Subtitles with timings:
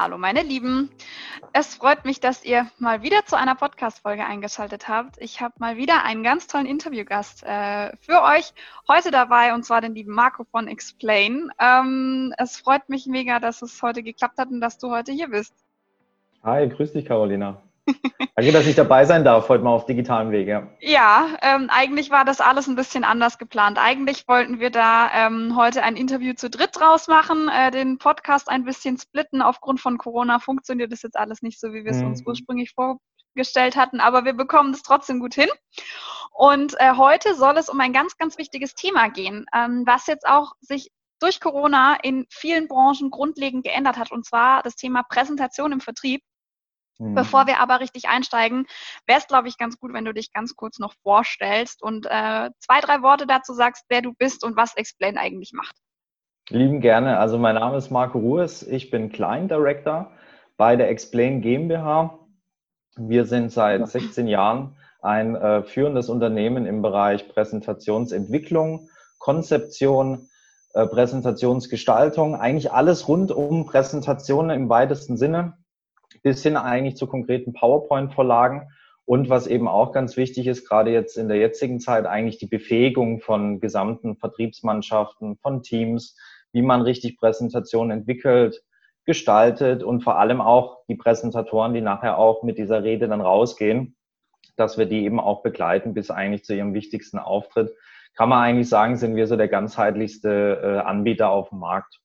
[0.00, 0.90] Hallo meine Lieben.
[1.52, 5.16] Es freut mich, dass ihr mal wieder zu einer Podcast-Folge eingeschaltet habt.
[5.18, 8.54] Ich habe mal wieder einen ganz tollen Interviewgast äh, für euch
[8.86, 11.50] heute dabei und zwar den lieben Marco von Explain.
[11.58, 15.30] Ähm, es freut mich mega, dass es heute geklappt hat und dass du heute hier
[15.30, 15.52] bist.
[16.44, 17.60] Hi, grüß dich Carolina.
[18.36, 20.68] Danke, dass ich dabei sein darf, heute mal auf digitalem Wege.
[20.80, 23.78] Ja, ähm, eigentlich war das alles ein bisschen anders geplant.
[23.80, 28.48] Eigentlich wollten wir da ähm, heute ein Interview zu dritt draus machen, äh, den Podcast
[28.48, 29.42] ein bisschen splitten.
[29.42, 32.08] Aufgrund von Corona funktioniert das jetzt alles nicht so, wie wir es mhm.
[32.08, 35.48] uns ursprünglich vorgestellt hatten, aber wir bekommen es trotzdem gut hin.
[36.32, 40.28] Und äh, heute soll es um ein ganz, ganz wichtiges Thema gehen, ähm, was jetzt
[40.28, 45.72] auch sich durch Corona in vielen Branchen grundlegend geändert hat, und zwar das Thema Präsentation
[45.72, 46.22] im Vertrieb.
[46.98, 47.14] Mhm.
[47.14, 48.66] Bevor wir aber richtig einsteigen,
[49.06, 52.50] wäre es, glaube ich, ganz gut, wenn du dich ganz kurz noch vorstellst und äh,
[52.58, 55.76] zwei, drei Worte dazu sagst, wer du bist und was Explain eigentlich macht.
[56.50, 57.18] Lieben gerne.
[57.18, 58.62] Also mein Name ist Marco Ruhes.
[58.62, 60.10] Ich bin Client Director
[60.56, 62.18] bei der Explain GmbH.
[62.96, 68.88] Wir sind seit 16 Jahren ein äh, führendes Unternehmen im Bereich Präsentationsentwicklung,
[69.18, 70.28] Konzeption,
[70.72, 75.56] äh, Präsentationsgestaltung, eigentlich alles rund um Präsentationen im weitesten Sinne
[76.22, 78.68] bis hin eigentlich zu konkreten PowerPoint-Vorlagen.
[79.04, 82.46] Und was eben auch ganz wichtig ist, gerade jetzt in der jetzigen Zeit, eigentlich die
[82.46, 86.16] Befähigung von gesamten Vertriebsmannschaften, von Teams,
[86.52, 88.62] wie man richtig Präsentationen entwickelt,
[89.06, 93.96] gestaltet und vor allem auch die Präsentatoren, die nachher auch mit dieser Rede dann rausgehen,
[94.56, 97.74] dass wir die eben auch begleiten bis eigentlich zu ihrem wichtigsten Auftritt.
[98.14, 102.00] Kann man eigentlich sagen, sind wir so der ganzheitlichste äh, Anbieter auf dem Markt.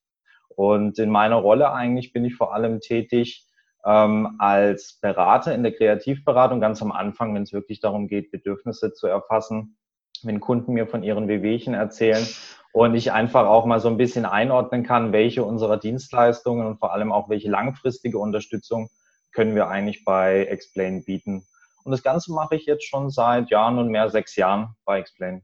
[0.48, 3.43] Und in meiner Rolle eigentlich bin ich vor allem tätig,
[3.84, 8.92] ähm, als Berater in der Kreativberatung ganz am Anfang, wenn es wirklich darum geht, Bedürfnisse
[8.92, 9.76] zu erfassen,
[10.22, 12.26] wenn Kunden mir von ihren Wehwehchen erzählen
[12.72, 16.92] und ich einfach auch mal so ein bisschen einordnen kann, welche unserer Dienstleistungen und vor
[16.92, 18.88] allem auch welche langfristige Unterstützung
[19.32, 21.46] können wir eigentlich bei Explain bieten.
[21.84, 25.42] Und das Ganze mache ich jetzt schon seit Jahren und mehr sechs Jahren bei Explain.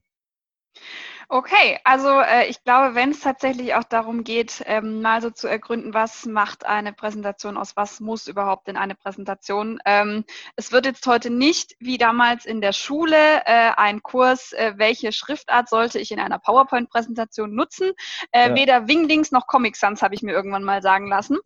[1.32, 5.46] Okay, also äh, ich glaube, wenn es tatsächlich auch darum geht, ähm, mal so zu
[5.46, 9.78] ergründen, was macht eine Präsentation aus, was muss überhaupt in eine Präsentation.
[9.84, 10.24] Ähm,
[10.56, 15.12] es wird jetzt heute nicht wie damals in der Schule äh, ein Kurs, äh, welche
[15.12, 17.92] Schriftart sollte ich in einer PowerPoint-Präsentation nutzen.
[18.32, 18.54] Äh, ja.
[18.56, 21.38] Weder Wingdings noch Comic Sans habe ich mir irgendwann mal sagen lassen.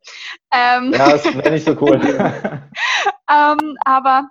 [0.50, 2.00] Ähm, ja, das wäre nicht so cool.
[3.30, 4.30] ähm, aber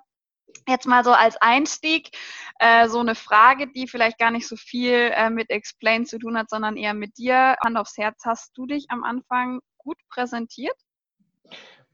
[0.67, 2.11] Jetzt mal so als Einstieg
[2.59, 6.37] äh, so eine Frage, die vielleicht gar nicht so viel äh, mit Explain zu tun
[6.37, 7.55] hat, sondern eher mit dir.
[7.63, 10.75] Hand aufs Herz, hast du dich am Anfang gut präsentiert?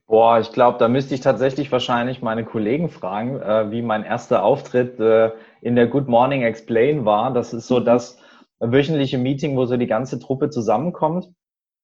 [0.10, 4.44] Boah, ich glaube, da müsste ich tatsächlich wahrscheinlich meine Kollegen fragen, äh, wie mein erster
[4.44, 5.32] Auftritt äh,
[5.62, 7.32] in der Good Morning Explain war.
[7.32, 7.86] Das ist so mhm.
[7.86, 8.18] das
[8.60, 11.30] wöchentliche Meeting, wo so die ganze Truppe zusammenkommt.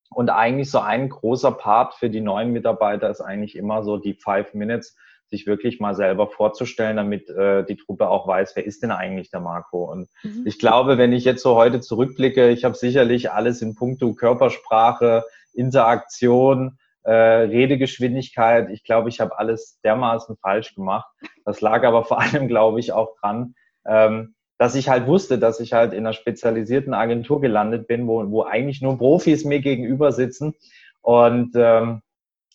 [0.09, 4.13] Und eigentlich so ein großer Part für die neuen Mitarbeiter ist eigentlich immer so die
[4.15, 4.95] Five Minutes
[5.29, 9.29] sich wirklich mal selber vorzustellen, damit äh, die Truppe auch weiß, wer ist denn eigentlich
[9.29, 9.91] der Marco.
[9.91, 10.43] Und mhm.
[10.45, 15.23] ich glaube, wenn ich jetzt so heute zurückblicke, ich habe sicherlich alles in puncto Körpersprache,
[15.53, 18.69] Interaktion, äh, Redegeschwindigkeit.
[18.71, 21.07] Ich glaube, ich habe alles dermaßen falsch gemacht.
[21.45, 23.55] Das lag aber vor allem, glaube ich, auch dran,
[23.85, 28.29] ähm, dass ich halt wusste, dass ich halt in einer spezialisierten Agentur gelandet bin, wo,
[28.31, 30.55] wo eigentlich nur Profis mir gegenüber sitzen.
[31.01, 32.01] Und ähm,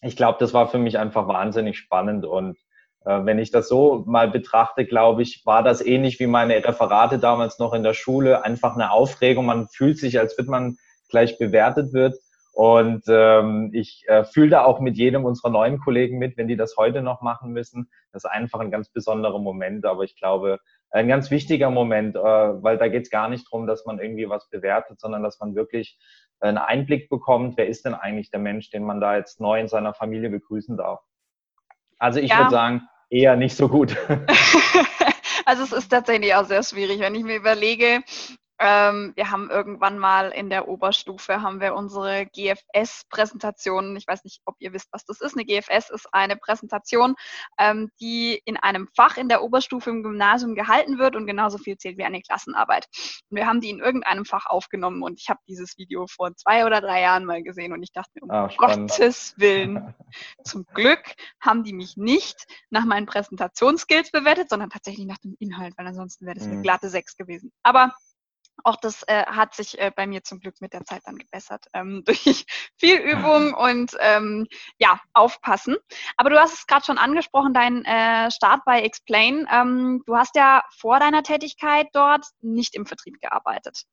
[0.02, 2.56] ich glaube, das war für mich einfach wahnsinnig spannend und
[3.04, 7.18] äh, wenn ich das so mal betrachte, glaube ich, war das ähnlich wie meine Referate
[7.18, 9.46] damals noch in der Schule, einfach eine Aufregung.
[9.46, 10.76] Man fühlt sich, als wird man
[11.08, 12.16] gleich bewertet wird.
[12.60, 16.58] Und ähm, ich äh, fühle da auch mit jedem unserer neuen Kollegen mit, wenn die
[16.58, 17.90] das heute noch machen müssen.
[18.12, 20.60] Das ist einfach ein ganz besonderer Moment, aber ich glaube,
[20.90, 24.28] ein ganz wichtiger Moment, äh, weil da geht es gar nicht drum, dass man irgendwie
[24.28, 25.98] was bewertet, sondern dass man wirklich
[26.40, 29.68] einen Einblick bekommt, wer ist denn eigentlich der Mensch, den man da jetzt neu in
[29.68, 31.00] seiner Familie begrüßen darf.
[31.98, 32.40] Also ich ja.
[32.40, 33.96] würde sagen, eher nicht so gut.
[35.46, 38.02] also es ist tatsächlich auch sehr schwierig, wenn ich mir überlege,
[38.60, 43.96] ähm, wir haben irgendwann mal in der Oberstufe haben wir unsere GFS-Präsentation.
[43.96, 45.34] Ich weiß nicht, ob ihr wisst, was das ist.
[45.34, 47.14] Eine GFS ist eine Präsentation,
[47.58, 51.78] ähm, die in einem Fach in der Oberstufe im Gymnasium gehalten wird und genauso viel
[51.78, 52.86] zählt wie eine Klassenarbeit.
[53.30, 56.66] Und wir haben die in irgendeinem Fach aufgenommen und ich habe dieses Video vor zwei
[56.66, 59.94] oder drei Jahren mal gesehen und ich dachte mir, um ah, Gottes Willen,
[60.44, 65.72] zum Glück haben die mich nicht nach meinen Präsentationsskills bewertet, sondern tatsächlich nach dem Inhalt,
[65.78, 66.62] weil ansonsten wäre das eine mhm.
[66.62, 67.52] glatte Sechs gewesen.
[67.62, 67.94] Aber
[68.64, 71.66] auch das äh, hat sich äh, bei mir zum Glück mit der Zeit dann gebessert
[71.74, 72.46] ähm, durch
[72.76, 74.46] viel Übung und ähm,
[74.78, 75.76] ja, aufpassen.
[76.16, 79.46] Aber du hast es gerade schon angesprochen, dein äh, Start bei Explain.
[79.52, 83.84] Ähm, du hast ja vor deiner Tätigkeit dort nicht im Vertrieb gearbeitet.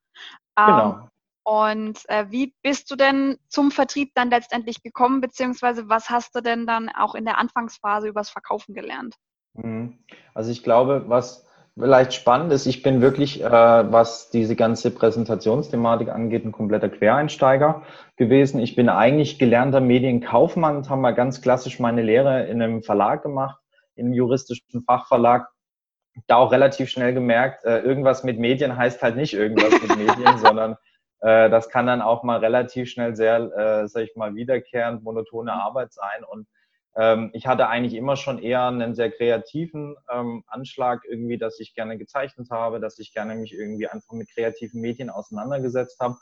[0.58, 1.10] Ähm, genau.
[1.44, 6.42] Und äh, wie bist du denn zum Vertrieb dann letztendlich gekommen, beziehungsweise was hast du
[6.42, 9.16] denn dann auch in der Anfangsphase übers Verkaufen gelernt?
[9.54, 9.98] Mhm.
[10.34, 11.47] Also ich glaube, was
[11.80, 17.84] vielleicht spannend ist, ich bin wirklich, äh, was diese ganze Präsentationsthematik angeht, ein kompletter Quereinsteiger
[18.16, 18.60] gewesen.
[18.60, 23.24] Ich bin eigentlich gelernter Medienkaufmann und habe mal ganz klassisch meine Lehre in einem Verlag
[23.24, 23.60] gemacht,
[23.96, 25.48] in einem juristischen Fachverlag.
[26.26, 30.38] Da auch relativ schnell gemerkt, äh, irgendwas mit Medien heißt halt nicht irgendwas mit Medien,
[30.38, 30.78] sondern
[31.20, 35.54] äh, das kann dann auch mal relativ schnell sehr, äh, sag ich mal, wiederkehrend monotone
[35.54, 36.24] Arbeit sein.
[36.28, 36.48] Und
[36.98, 41.76] ähm, ich hatte eigentlich immer schon eher einen sehr kreativen ähm, Anschlag irgendwie, dass ich
[41.76, 46.16] gerne gezeichnet habe, dass ich gerne mich irgendwie einfach mit kreativen Medien auseinandergesetzt habe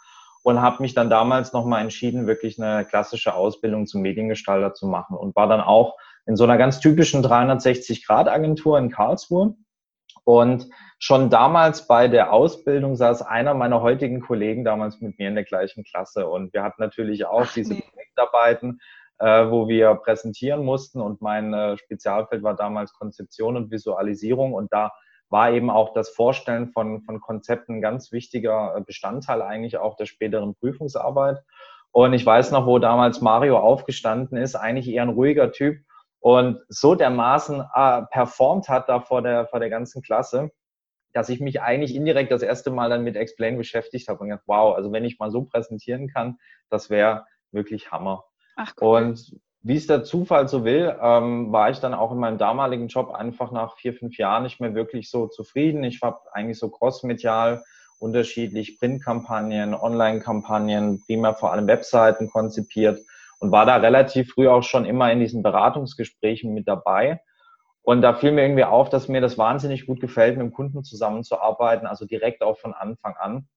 [0.44, 5.16] und habe mich dann damals nochmal entschieden, wirklich eine klassische Ausbildung zum Mediengestalter zu machen
[5.18, 5.95] und war dann auch
[6.25, 9.56] in so einer ganz typischen 360-Grad-Agentur in Karlsruhe
[10.25, 10.68] und
[10.98, 15.44] schon damals bei der Ausbildung saß einer meiner heutigen Kollegen damals mit mir in der
[15.44, 16.27] gleichen Klasse.
[16.27, 17.83] Und wir hatten natürlich auch Ach, diese nee.
[17.92, 18.81] Projektarbeiten,
[19.19, 21.01] äh, wo wir präsentieren mussten.
[21.01, 24.53] Und mein äh, Spezialfeld war damals Konzeption und Visualisierung.
[24.53, 24.91] Und da
[25.29, 30.06] war eben auch das Vorstellen von, von Konzepten ein ganz wichtiger Bestandteil eigentlich auch der
[30.06, 31.39] späteren Prüfungsarbeit.
[31.91, 35.77] Und ich weiß noch, wo damals Mario aufgestanden ist, eigentlich eher ein ruhiger Typ
[36.25, 40.50] und so dermaßen äh, performt hat da vor der, vor der ganzen Klasse,
[41.13, 44.44] dass ich mich eigentlich indirekt das erste Mal dann mit Explain beschäftigt habe und gedacht,
[44.47, 46.39] wow, also wenn ich mal so präsentieren kann,
[46.71, 48.25] das wäre wirklich Hammer.
[48.56, 49.04] Ach, cool.
[49.04, 52.88] Und wie es der Zufall so will, ähm, war ich dann auch in meinem damaligen
[52.88, 55.84] Job einfach nach vier, fünf Jahren nicht mehr wirklich so zufrieden.
[55.84, 57.63] Ich habe eigentlich so crossmedial
[57.98, 63.00] unterschiedlich Printkampagnen, Online-Kampagnen, primär vor allem Webseiten konzipiert
[63.40, 67.22] und war da relativ früh auch schon immer in diesen Beratungsgesprächen mit dabei.
[67.81, 70.84] Und da fiel mir irgendwie auf, dass mir das wahnsinnig gut gefällt, mit dem Kunden
[70.84, 73.48] zusammenzuarbeiten, also direkt auch von Anfang an.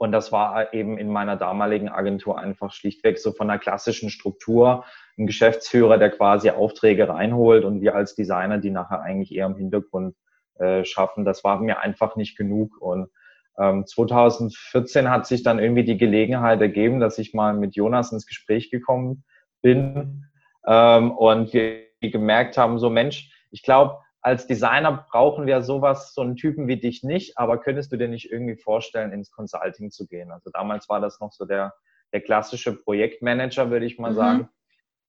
[0.00, 4.86] Und das war eben in meiner damaligen Agentur einfach schlichtweg so von der klassischen Struktur.
[5.18, 9.56] Ein Geschäftsführer, der quasi Aufträge reinholt und wir als Designer, die nachher eigentlich eher im
[9.56, 10.16] Hintergrund
[10.54, 11.26] äh, schaffen.
[11.26, 12.80] Das war mir einfach nicht genug.
[12.80, 13.10] Und
[13.58, 18.24] ähm, 2014 hat sich dann irgendwie die Gelegenheit ergeben, dass ich mal mit Jonas ins
[18.24, 19.22] Gespräch gekommen
[19.60, 20.24] bin
[20.66, 26.20] ähm, und wir gemerkt haben, so Mensch, ich glaube, als Designer brauchen wir sowas, so
[26.20, 30.06] einen Typen wie dich nicht, aber könntest du dir nicht irgendwie vorstellen, ins Consulting zu
[30.06, 30.30] gehen?
[30.30, 31.74] Also damals war das noch so der,
[32.12, 34.16] der klassische Projektmanager, würde ich mal mhm.
[34.16, 34.48] sagen.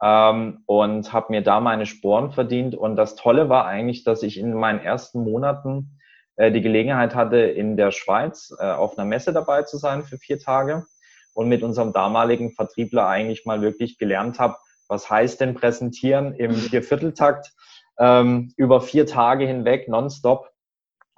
[0.04, 2.74] Ähm, und habe mir da meine Sporen verdient.
[2.74, 6.00] Und das Tolle war eigentlich, dass ich in meinen ersten Monaten
[6.38, 10.18] äh, die Gelegenheit hatte, in der Schweiz äh, auf einer Messe dabei zu sein für
[10.18, 10.86] vier Tage
[11.34, 16.54] und mit unserem damaligen Vertriebler eigentlich mal wirklich gelernt habe, was heißt denn präsentieren im
[16.54, 17.54] Viervierteltakt
[18.01, 20.51] ähm, über vier Tage hinweg nonstop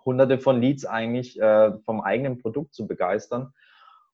[0.06, 3.54] hunderte von Leads eigentlich äh, vom eigenen Produkt zu begeistern.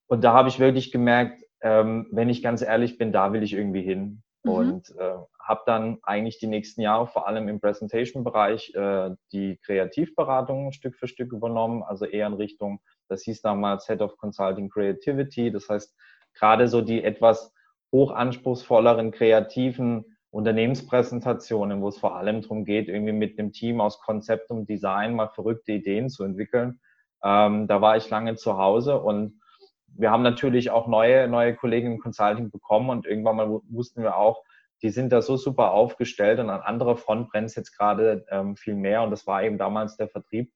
[0.06, 3.54] Und da habe ich wirklich gemerkt, ähm, wenn ich ganz ehrlich bin, da will ich
[3.54, 4.22] irgendwie hin.
[4.44, 4.52] Mhm.
[4.52, 10.72] Und äh, habe dann eigentlich die nächsten Jahre vor allem im Presentation-Bereich äh, die Kreativberatung
[10.72, 15.52] Stück für Stück übernommen, also eher in Richtung, das hieß damals Head of Consulting Creativity.
[15.52, 15.96] Das heißt,
[16.36, 17.52] gerade so die etwas
[17.92, 24.52] hochanspruchsvolleren kreativen Unternehmenspräsentationen, wo es vor allem darum geht, irgendwie mit einem Team aus Konzept
[24.52, 26.80] und Design mal verrückte Ideen zu entwickeln.
[27.24, 29.42] Ähm, da war ich lange zu Hause und
[29.88, 34.18] wir haben natürlich auch neue, neue Kollegen im Consulting bekommen und irgendwann mal wussten wir
[34.18, 34.44] auch,
[34.82, 38.56] die sind da so super aufgestellt und an anderer Front brennt es jetzt gerade ähm,
[38.56, 40.52] viel mehr und das war eben damals der Vertrieb.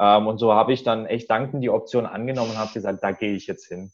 [0.00, 3.12] Ähm, und so habe ich dann echt dankend die Option angenommen und habe gesagt, da
[3.12, 3.92] gehe ich jetzt hin.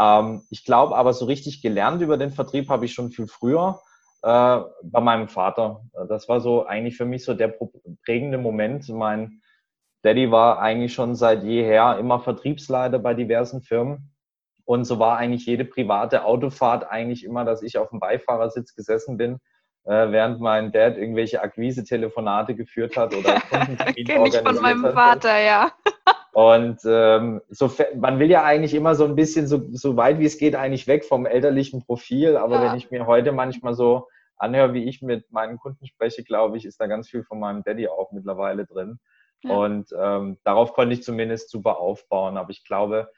[0.00, 3.80] Ähm, ich glaube aber so richtig gelernt über den Vertrieb habe ich schon viel früher
[4.26, 5.82] äh, bei meinem Vater.
[6.08, 7.54] Das war so eigentlich für mich so der
[8.04, 8.88] prägende Moment.
[8.88, 9.40] Mein
[10.02, 14.12] Daddy war eigentlich schon seit jeher immer Vertriebsleiter bei diversen Firmen.
[14.64, 19.16] Und so war eigentlich jede private Autofahrt eigentlich immer, dass ich auf dem Beifahrersitz gesessen
[19.16, 19.38] bin,
[19.84, 25.38] äh, während mein Dad irgendwelche Akquise-Telefonate geführt hat oder Kundentermine Kenn ich von meinem Vater,
[25.40, 25.70] ja.
[26.32, 30.26] Und ähm, so, man will ja eigentlich immer so ein bisschen so, so weit wie
[30.26, 32.36] es geht eigentlich weg vom elterlichen Profil.
[32.36, 32.62] Aber ja.
[32.64, 36.64] wenn ich mir heute manchmal so anhöre, wie ich mit meinen Kunden spreche, glaube ich,
[36.64, 38.98] ist da ganz viel von meinem Daddy auch mittlerweile drin.
[39.48, 42.36] Und ähm, darauf konnte ich zumindest super aufbauen.
[42.36, 43.10] Aber ich glaube,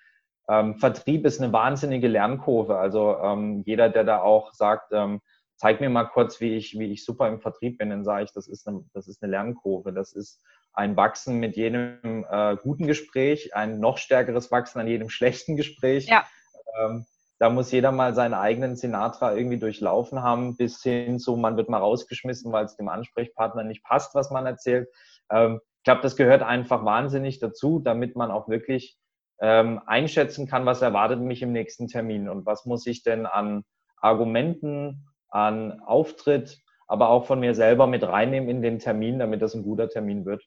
[0.49, 2.79] ähm, Vertrieb ist eine wahnsinnige Lernkurve.
[2.79, 5.21] Also ähm, jeder, der da auch sagt, ähm,
[5.57, 8.33] zeig mir mal kurz, wie ich, wie ich super im Vertrieb bin, dann sage ich,
[8.33, 9.93] das ist eine, das ist eine Lernkurve.
[9.93, 15.09] Das ist ein Wachsen mit jedem äh, guten Gespräch, ein noch stärkeres Wachsen an jedem
[15.11, 16.07] schlechten Gespräch.
[16.07, 16.27] Ja.
[16.79, 17.07] Ähm,
[17.39, 21.69] da muss jeder mal seinen eigenen Sinatra irgendwie durchlaufen haben, bis hin zu, man wird
[21.69, 24.89] mal rausgeschmissen, weil es dem Ansprechpartner nicht passt, was man erzählt.
[25.31, 28.99] Ähm, ich glaube, das gehört einfach wahnsinnig dazu, damit man auch wirklich
[29.41, 33.65] ähm, einschätzen kann, was erwartet mich im nächsten Termin und was muss ich denn an
[34.01, 39.55] Argumenten, an Auftritt, aber auch von mir selber mit reinnehmen in den Termin, damit das
[39.55, 40.43] ein guter Termin wird.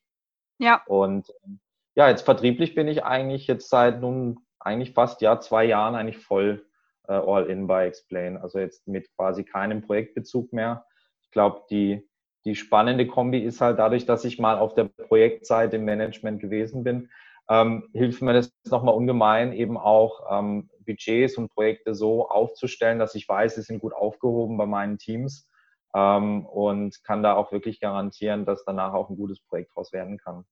[0.57, 0.81] Ja.
[0.87, 1.61] Und ähm,
[1.95, 6.19] ja, jetzt vertrieblich bin ich eigentlich jetzt seit nun eigentlich fast ja zwei Jahren eigentlich
[6.19, 6.65] voll
[7.11, 8.37] äh, all in bei Explain.
[8.37, 10.85] Also jetzt mit quasi keinem Projektbezug mehr.
[11.23, 12.07] Ich glaube, die
[12.45, 16.83] die spannende Kombi ist halt dadurch, dass ich mal auf der Projektseite im Management gewesen
[16.83, 17.09] bin,
[17.49, 23.15] ähm, hilft mir das nochmal ungemein, eben auch ähm, Budgets und Projekte so aufzustellen, dass
[23.15, 25.47] ich weiß, sie sind gut aufgehoben bei meinen Teams
[25.93, 30.17] ähm, und kann da auch wirklich garantieren, dass danach auch ein gutes Projekt draus werden
[30.17, 30.45] kann.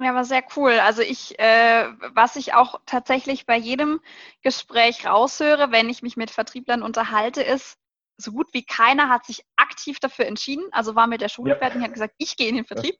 [0.00, 0.72] Ja, war sehr cool.
[0.80, 4.00] Also ich, äh, was ich auch tatsächlich bei jedem
[4.42, 7.78] Gespräch raushöre, wenn ich mich mit Vertrieblern unterhalte, ist,
[8.22, 11.58] so gut wie keiner hat sich aktiv dafür entschieden, also war mit der Schule ja.
[11.58, 12.96] fertig und hat gesagt, ich gehe in den Vertrieb,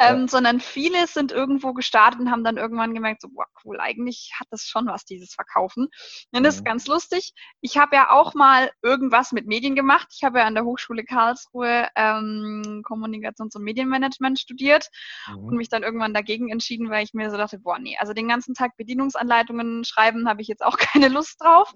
[0.00, 0.10] ja.
[0.10, 4.32] ähm, sondern viele sind irgendwo gestartet und haben dann irgendwann gemerkt, so, boah, cool, eigentlich
[4.38, 5.88] hat das schon was, dieses Verkaufen.
[6.32, 6.66] Und das ist mhm.
[6.66, 7.32] ganz lustig.
[7.60, 10.08] Ich habe ja auch mal irgendwas mit Medien gemacht.
[10.14, 14.88] Ich habe ja an der Hochschule Karlsruhe ähm, Kommunikations- und Medienmanagement studiert
[15.28, 15.44] mhm.
[15.44, 18.28] und mich dann irgendwann dagegen entschieden, weil ich mir so dachte, boah, nee, also den
[18.28, 21.72] ganzen Tag Bedienungsanleitungen schreiben habe ich jetzt auch keine Lust drauf.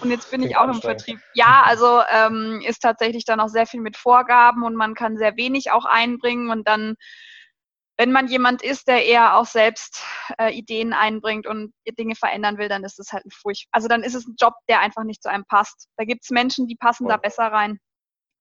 [0.00, 1.20] Und jetzt bin ich auch im Vertrieb.
[1.34, 2.29] Ja, also ähm,
[2.62, 6.50] ist tatsächlich dann auch sehr viel mit Vorgaben und man kann sehr wenig auch einbringen
[6.50, 6.96] und dann
[8.00, 10.02] wenn man jemand ist, der eher auch selbst
[10.38, 13.68] äh, Ideen einbringt und Dinge verändern will, dann ist es halt ein Furcht.
[13.72, 15.86] Also dann ist es ein Job, der einfach nicht zu einem passt.
[15.98, 17.10] Da gibt es Menschen, die passen ja.
[17.10, 17.78] da besser rein.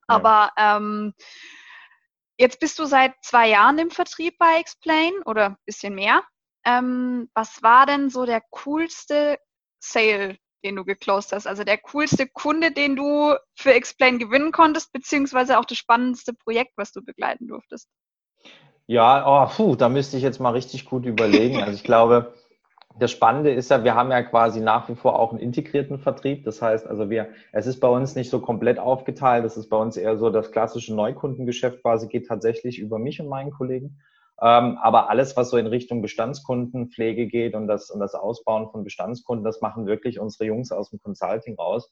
[0.07, 0.15] Ja.
[0.15, 1.13] Aber ähm,
[2.37, 6.23] jetzt bist du seit zwei Jahren im Vertrieb bei Explain oder ein bisschen mehr.
[6.65, 9.39] Ähm, was war denn so der coolste
[9.83, 11.47] Sale, den du geclosed hast?
[11.47, 16.73] Also der coolste Kunde, den du für Explain gewinnen konntest, beziehungsweise auch das spannendste Projekt,
[16.75, 17.89] was du begleiten durftest?
[18.87, 21.57] Ja, oh, puh, da müsste ich jetzt mal richtig gut überlegen.
[21.61, 22.33] Also ich glaube,
[22.97, 26.43] das Spannende ist ja, wir haben ja quasi nach wie vor auch einen integrierten Vertrieb.
[26.43, 29.45] Das heißt, also wir, es ist bei uns nicht so komplett aufgeteilt.
[29.45, 33.29] Das ist bei uns eher so, das klassische Neukundengeschäft quasi geht tatsächlich über mich und
[33.29, 34.01] meinen Kollegen.
[34.41, 38.83] Ähm, aber alles, was so in Richtung Bestandskundenpflege geht und das, und das Ausbauen von
[38.83, 41.91] Bestandskunden, das machen wirklich unsere Jungs aus dem Consulting raus.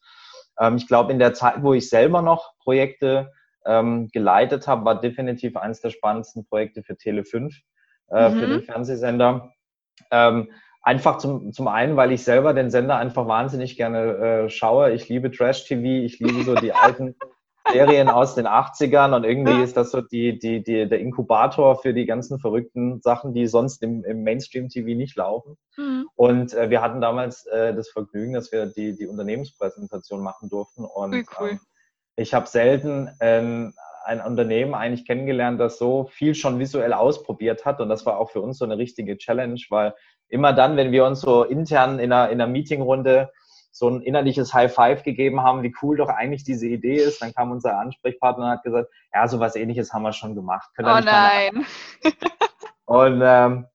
[0.59, 3.31] Ähm, ich glaube, in der Zeit, wo ich selber noch Projekte
[3.65, 7.53] ähm, geleitet habe, war definitiv eines der spannendsten Projekte für Tele5,
[8.11, 8.39] äh, mhm.
[8.39, 9.51] für den Fernsehsender.
[10.09, 10.49] Ähm,
[10.81, 14.93] einfach zum, zum einen, weil ich selber den Sender einfach wahnsinnig gerne äh, schaue.
[14.93, 17.15] Ich liebe Trash-TV, ich liebe so die alten
[17.71, 21.93] Serien aus den 80ern und irgendwie ist das so die, die, die, der Inkubator für
[21.93, 25.57] die ganzen verrückten Sachen, die sonst im, im Mainstream-TV nicht laufen.
[25.77, 26.07] Mhm.
[26.15, 30.85] Und äh, wir hatten damals äh, das Vergnügen, dass wir die, die Unternehmenspräsentation machen durften.
[30.85, 31.49] Und cool, cool.
[31.49, 31.59] Ähm,
[32.15, 33.73] ich habe selten ähm,
[34.05, 37.81] ein Unternehmen eigentlich kennengelernt, das so viel schon visuell ausprobiert hat.
[37.81, 39.93] Und das war auch für uns so eine richtige Challenge, weil
[40.29, 43.31] immer dann, wenn wir uns so intern in einer, in einer Meetingrunde
[43.77, 47.21] so ein innerliches High Five gegeben haben, wie cool doch eigentlich diese Idee ist.
[47.21, 50.69] Dann kam unser Ansprechpartner und hat gesagt, ja, so was ähnliches haben wir schon gemacht.
[50.75, 51.65] Können oh nein.
[52.85, 53.67] und ähm,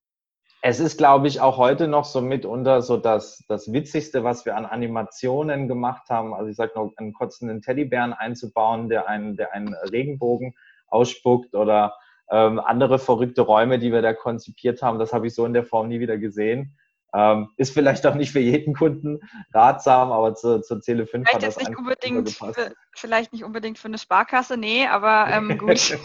[0.60, 4.56] es ist, glaube ich, auch heute noch so mitunter so das, das Witzigste, was wir
[4.56, 6.34] an Animationen gemacht haben.
[6.34, 10.54] Also ich sage noch, einen kotzenden Teddybären einzubauen, der einen, der einen Regenbogen
[10.86, 11.94] ausspuckt oder
[12.30, 14.98] ähm, andere verrückte Räume, die wir da konzipiert haben.
[14.98, 16.76] Das habe ich so in der Form nie wieder gesehen.
[17.14, 19.20] Ähm, ist vielleicht auch nicht für jeden Kunden
[19.52, 23.78] ratsam, aber zu, zur Zähle 5 vielleicht hat das nicht unbedingt für, Vielleicht nicht unbedingt
[23.78, 25.98] für eine Sparkasse, nee, aber ähm, gut.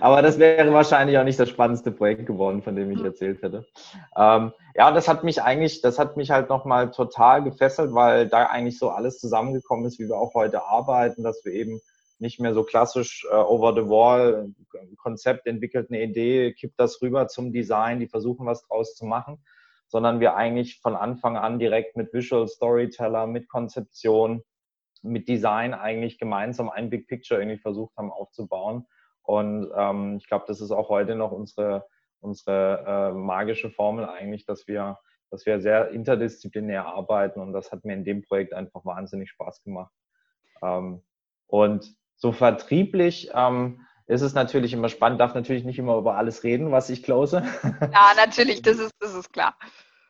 [0.00, 3.06] aber das wäre wahrscheinlich auch nicht das spannendste Projekt geworden, von dem ich hm.
[3.06, 3.66] erzählt hätte.
[4.16, 8.46] Ähm, ja, das hat mich eigentlich, das hat mich halt nochmal total gefesselt, weil da
[8.46, 11.80] eigentlich so alles zusammengekommen ist, wie wir auch heute arbeiten, dass wir eben
[12.18, 14.48] nicht mehr so klassisch äh, over the wall
[14.96, 19.38] Konzept entwickelt, eine Idee, kippt das rüber zum Design, die versuchen was draus zu machen,
[19.88, 24.42] sondern wir eigentlich von Anfang an direkt mit Visual Storyteller, mit Konzeption,
[25.02, 28.86] mit Design eigentlich gemeinsam ein Big Picture irgendwie versucht haben aufzubauen.
[29.22, 31.86] Und ähm, ich glaube, das ist auch heute noch unsere,
[32.20, 34.98] unsere äh, magische Formel eigentlich, dass wir,
[35.30, 39.62] dass wir sehr interdisziplinär arbeiten und das hat mir in dem Projekt einfach wahnsinnig Spaß
[39.62, 39.92] gemacht.
[40.62, 41.02] Ähm,
[41.48, 46.44] und so vertrieblich ähm, ist es natürlich immer spannend, darf natürlich nicht immer über alles
[46.44, 47.42] reden, was ich close.
[47.80, 49.56] Ja, natürlich, das ist, das ist klar.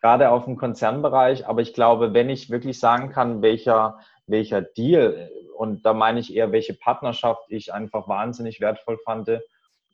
[0.03, 5.31] Gerade auf dem Konzernbereich, aber ich glaube, wenn ich wirklich sagen kann, welcher, welcher Deal,
[5.57, 9.31] und da meine ich eher, welche Partnerschaft ich einfach wahnsinnig wertvoll fand,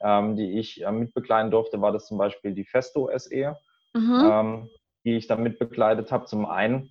[0.00, 3.56] ähm, die ich äh, mitbegleiten durfte, war das zum Beispiel die Festo SE,
[3.94, 4.30] mhm.
[4.30, 4.70] ähm,
[5.04, 6.26] die ich da mitbegleitet habe.
[6.26, 6.90] Zum einen,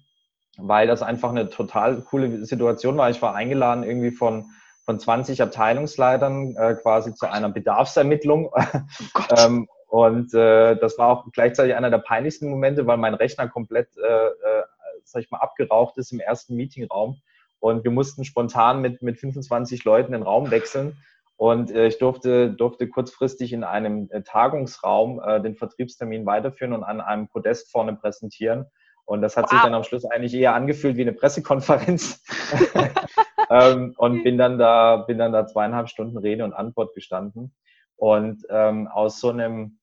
[0.57, 3.09] weil das einfach eine total coole Situation war.
[3.09, 4.45] Ich war eingeladen irgendwie von
[4.85, 8.51] von 20 Abteilungsleitern äh, quasi zu einer Bedarfsermittlung.
[8.53, 8.59] Oh
[9.37, 13.89] ähm, Und äh, das war auch gleichzeitig einer der peinlichsten Momente, weil mein Rechner komplett,
[13.97, 14.63] äh, äh,
[15.03, 17.17] sag ich mal, abgeraucht ist im ersten Meetingraum.
[17.59, 20.97] Und wir mussten spontan mit, mit 25 Leuten den Raum wechseln.
[21.37, 26.83] Und äh, ich durfte, durfte kurzfristig in einem äh, Tagungsraum äh, den Vertriebstermin weiterführen und
[26.83, 28.65] an einem Podest vorne präsentieren.
[29.05, 29.51] Und das hat wow.
[29.51, 32.23] sich dann am Schluss eigentlich eher angefühlt wie eine Pressekonferenz.
[33.51, 37.53] ähm, und bin dann da, bin dann da zweieinhalb Stunden Rede und Antwort gestanden.
[37.97, 39.79] Und ähm, aus so einem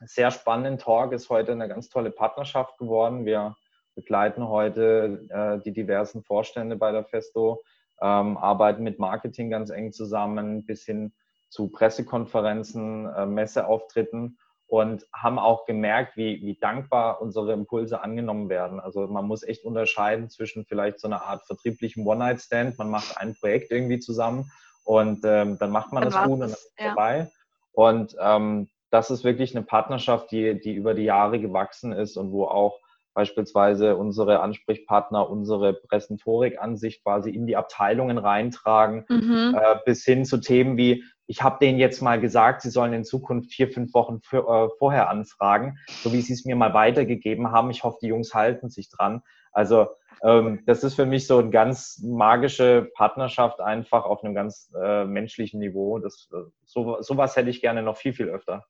[0.00, 3.26] sehr spannenden Talk ist heute eine ganz tolle Partnerschaft geworden.
[3.26, 3.54] Wir
[3.94, 7.62] begleiten heute äh, die diversen Vorstände bei der Festo,
[8.00, 11.12] ähm, arbeiten mit Marketing ganz eng zusammen bis hin
[11.50, 14.38] zu Pressekonferenzen, äh, Messeauftritten
[14.72, 18.80] und haben auch gemerkt, wie, wie dankbar unsere Impulse angenommen werden.
[18.80, 22.78] Also man muss echt unterscheiden zwischen vielleicht so einer Art vertrieblichem One-Night-Stand.
[22.78, 24.50] Man macht ein Projekt irgendwie zusammen
[24.84, 26.86] und ähm, dann macht man dann das gut und dann ist ja.
[26.86, 27.30] vorbei.
[27.72, 32.32] Und ähm, das ist wirklich eine Partnerschaft, die, die über die Jahre gewachsen ist und
[32.32, 32.80] wo auch
[33.14, 39.56] beispielsweise unsere Ansprechpartner unsere Präsentorik-Ansicht quasi in die Abteilungen reintragen, mhm.
[39.58, 43.04] äh, bis hin zu Themen wie, ich habe denen jetzt mal gesagt, sie sollen in
[43.04, 47.50] Zukunft vier, fünf Wochen für, äh, vorher anfragen, so wie sie es mir mal weitergegeben
[47.50, 47.70] haben.
[47.70, 49.22] Ich hoffe, die Jungs halten sich dran.
[49.52, 49.88] Also
[50.22, 55.04] ähm, das ist für mich so eine ganz magische Partnerschaft einfach auf einem ganz äh,
[55.04, 55.98] menschlichen Niveau.
[55.98, 58.64] Das, äh, so, sowas hätte ich gerne noch viel, viel öfter.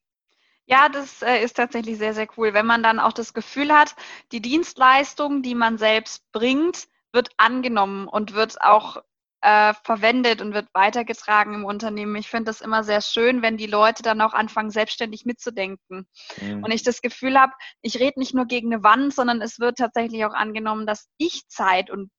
[0.67, 3.97] Ja, das äh, ist tatsächlich sehr, sehr cool, wenn man dann auch das Gefühl hat,
[4.31, 9.03] die Dienstleistung, die man selbst bringt, wird angenommen und wird auch
[9.43, 12.15] äh, verwendet und wird weitergetragen im Unternehmen.
[12.17, 16.07] Ich finde das immer sehr schön, wenn die Leute dann auch anfangen, selbstständig mitzudenken.
[16.41, 16.63] Mhm.
[16.63, 17.53] Und ich das Gefühl habe,
[17.83, 21.49] ich rede nicht nur gegen eine Wand, sondern es wird tatsächlich auch angenommen, dass ich
[21.49, 22.11] Zeit und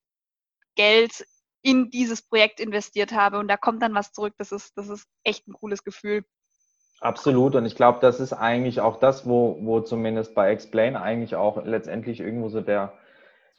[0.75, 1.25] Geld
[1.61, 4.33] in dieses Projekt investiert habe und da kommt dann was zurück.
[4.37, 6.25] Das ist, das ist echt ein cooles Gefühl.
[7.03, 7.55] Absolut.
[7.55, 11.65] Und ich glaube, das ist eigentlich auch das, wo, wo zumindest bei Explain eigentlich auch
[11.65, 12.93] letztendlich irgendwo so der,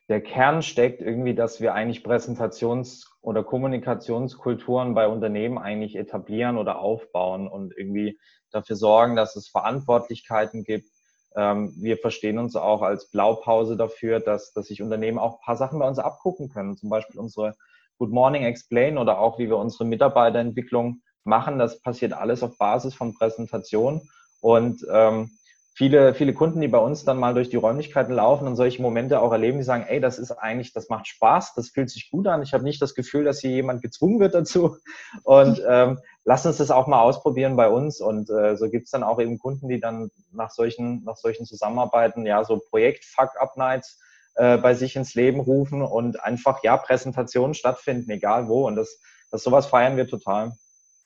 [0.09, 6.79] der Kern steckt, irgendwie, dass wir eigentlich Präsentations- oder Kommunikationskulturen bei Unternehmen eigentlich etablieren oder
[6.79, 8.19] aufbauen und irgendwie
[8.51, 10.89] dafür sorgen, dass es Verantwortlichkeiten gibt.
[11.37, 15.57] Ähm, wir verstehen uns auch als Blaupause dafür, dass, dass sich Unternehmen auch ein paar
[15.57, 16.79] Sachen bei uns abgucken können.
[16.79, 17.57] Zum Beispiel unsere
[17.99, 21.59] Good Morning Explain oder auch wie wir unsere Mitarbeiterentwicklung machen.
[21.59, 24.09] Das passiert alles auf Basis von Präsentation.
[24.41, 25.31] Und ähm,
[25.75, 29.21] viele, viele Kunden, die bei uns dann mal durch die Räumlichkeiten laufen und solche Momente
[29.21, 32.27] auch erleben, die sagen, ey, das ist eigentlich, das macht Spaß, das fühlt sich gut
[32.29, 32.43] an.
[32.43, 34.77] Ich habe nicht das Gefühl, dass hier jemand gezwungen wird dazu.
[35.25, 38.01] Und ähm, lass uns das auch mal ausprobieren bei uns.
[38.01, 42.25] Und äh, so gibt's dann auch eben Kunden, die dann nach solchen, nach solchen Zusammenarbeiten,
[42.25, 44.01] ja, so Projekt-Fuck-Up-Nights
[44.37, 48.67] äh, bei sich ins Leben rufen und einfach, ja, Präsentationen stattfinden, egal wo.
[48.67, 50.53] Und das, das sowas feiern wir total.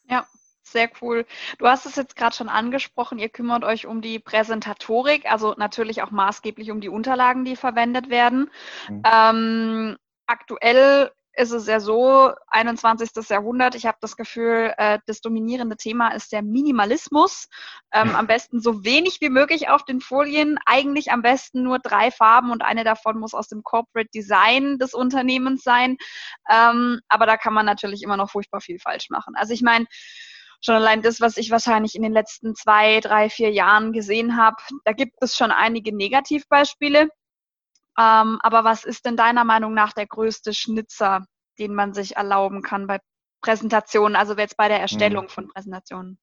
[0.09, 0.27] Ja,
[0.63, 1.27] sehr cool.
[1.59, 6.03] Du hast es jetzt gerade schon angesprochen, ihr kümmert euch um die Präsentatorik, also natürlich
[6.03, 8.51] auch maßgeblich um die Unterlagen, die verwendet werden.
[8.89, 9.03] Mhm.
[9.05, 13.11] Ähm, aktuell ist es ja so, 21.
[13.29, 17.47] Jahrhundert, ich habe das Gefühl, äh, das dominierende Thema ist der Minimalismus.
[17.93, 22.11] Ähm, am besten so wenig wie möglich auf den Folien, eigentlich am besten nur drei
[22.11, 25.97] Farben und eine davon muss aus dem Corporate Design des Unternehmens sein.
[26.51, 29.35] Ähm, aber da kann man natürlich immer noch furchtbar viel falsch machen.
[29.37, 29.87] Also ich meine,
[30.61, 34.57] schon allein das, was ich wahrscheinlich in den letzten zwei, drei, vier Jahren gesehen habe,
[34.85, 37.09] da gibt es schon einige Negativbeispiele.
[37.99, 41.25] Ähm, aber was ist denn deiner Meinung nach der größte Schnitzer,
[41.59, 42.99] den man sich erlauben kann bei
[43.43, 45.31] Präsentationen, also jetzt bei der Erstellung mhm.
[45.31, 46.19] von Präsentationen?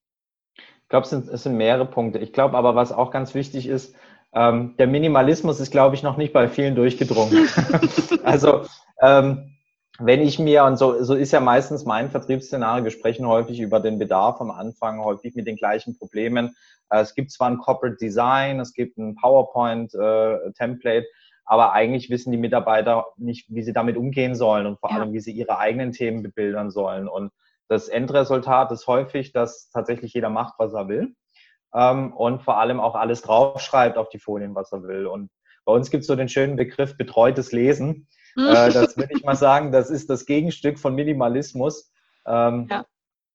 [0.56, 2.18] Ich glaube, es sind, es sind mehrere Punkte.
[2.18, 3.94] Ich glaube aber, was auch ganz wichtig ist,
[4.32, 7.48] ähm, der Minimalismus ist, glaube ich, noch nicht bei vielen durchgedrungen.
[8.22, 8.66] also
[9.02, 9.56] ähm,
[9.98, 13.80] wenn ich mir, und so, so ist ja meistens mein Vertriebsszenario, wir sprechen häufig über
[13.80, 16.54] den Bedarf am Anfang, häufig mit den gleichen Problemen.
[16.90, 21.10] Äh, es gibt zwar ein Corporate Design, es gibt ein PowerPoint-Template, äh,
[21.46, 24.96] aber eigentlich wissen die Mitarbeiter nicht, wie sie damit umgehen sollen und vor ja.
[24.96, 27.08] allem, wie sie ihre eigenen Themen bebildern sollen.
[27.08, 27.30] Und
[27.68, 31.14] das Endresultat ist häufig, dass tatsächlich jeder macht, was er will
[31.72, 35.06] ähm, und vor allem auch alles draufschreibt auf die Folien, was er will.
[35.06, 35.30] Und
[35.64, 38.08] bei uns gibt es so den schönen Begriff betreutes Lesen.
[38.36, 41.92] äh, das würde ich mal sagen, das ist das Gegenstück von Minimalismus.
[42.26, 42.84] Ähm, ja.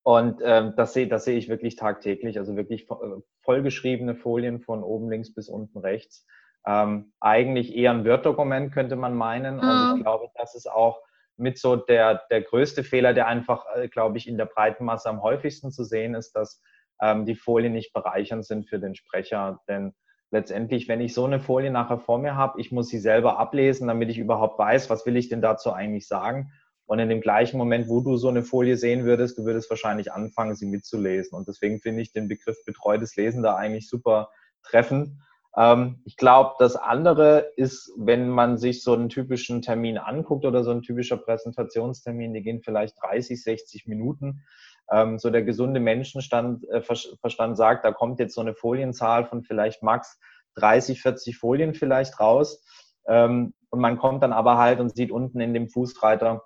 [0.03, 2.95] Und ähm, das sehe das sehe ich wirklich tagtäglich, also wirklich äh,
[3.41, 6.25] vollgeschriebene Folien von oben links bis unten rechts
[6.65, 9.55] ähm, eigentlich eher ein Word-Dokument, könnte man meinen.
[9.57, 9.61] Mhm.
[9.61, 10.99] Und ich glaube, das ist auch
[11.37, 15.09] mit so der, der größte Fehler, der einfach, äh, glaube ich, in der breiten Masse
[15.09, 16.61] am häufigsten zu sehen ist, dass
[17.01, 19.59] ähm, die Folien nicht bereichernd sind für den Sprecher.
[19.67, 19.93] Denn
[20.29, 23.87] letztendlich, wenn ich so eine Folie nachher vor mir habe, ich muss sie selber ablesen,
[23.87, 26.51] damit ich überhaupt weiß, was will ich denn dazu eigentlich sagen.
[26.85, 30.11] Und in dem gleichen Moment, wo du so eine Folie sehen würdest, du würdest wahrscheinlich
[30.11, 31.37] anfangen, sie mitzulesen.
[31.37, 34.29] Und deswegen finde ich den Begriff betreutes Lesen da eigentlich super
[34.61, 35.17] treffend.
[35.57, 40.63] Ähm, ich glaube, das andere ist, wenn man sich so einen typischen Termin anguckt oder
[40.63, 44.43] so ein typischer Präsentationstermin, die gehen vielleicht 30, 60 Minuten.
[44.89, 46.81] Ähm, so der gesunde Menschenstand äh,
[47.55, 50.19] sagt, da kommt jetzt so eine Folienzahl von vielleicht max
[50.55, 52.63] 30, 40 Folien vielleicht raus.
[53.07, 56.43] Ähm, und man kommt dann aber halt und sieht unten in dem Fußreiter,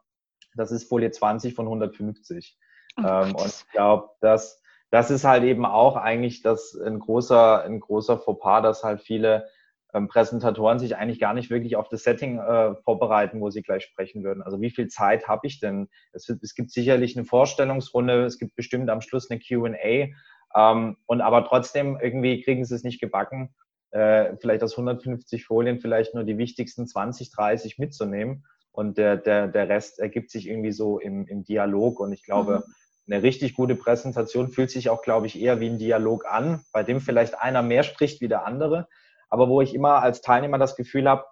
[0.56, 2.58] das ist Folie 20 von 150.
[2.98, 4.62] Oh und ich glaube, dass
[4.96, 9.46] das ist halt eben auch eigentlich das ein großer, ein großer Fauxpas, dass halt viele
[9.94, 13.84] ähm, Präsentatoren sich eigentlich gar nicht wirklich auf das Setting äh, vorbereiten, wo sie gleich
[13.84, 14.42] sprechen würden.
[14.42, 15.90] Also wie viel Zeit habe ich denn?
[16.14, 20.14] Es, es, gibt sicherlich eine Vorstellungsrunde, es gibt bestimmt am Schluss eine QA.
[20.56, 23.54] Ähm, und aber trotzdem irgendwie kriegen sie es nicht gebacken,
[23.92, 28.46] äh, vielleicht aus 150 Folien vielleicht nur die wichtigsten 20, 30 mitzunehmen.
[28.72, 32.00] Und der, der, der Rest ergibt sich irgendwie so im, im Dialog.
[32.00, 32.74] Und ich glaube, mhm
[33.08, 36.84] eine richtig gute Präsentation fühlt sich auch, glaube ich, eher wie ein Dialog an, bei
[36.84, 38.88] dem vielleicht einer mehr spricht wie der andere,
[39.30, 41.26] aber wo ich immer als Teilnehmer das Gefühl habe,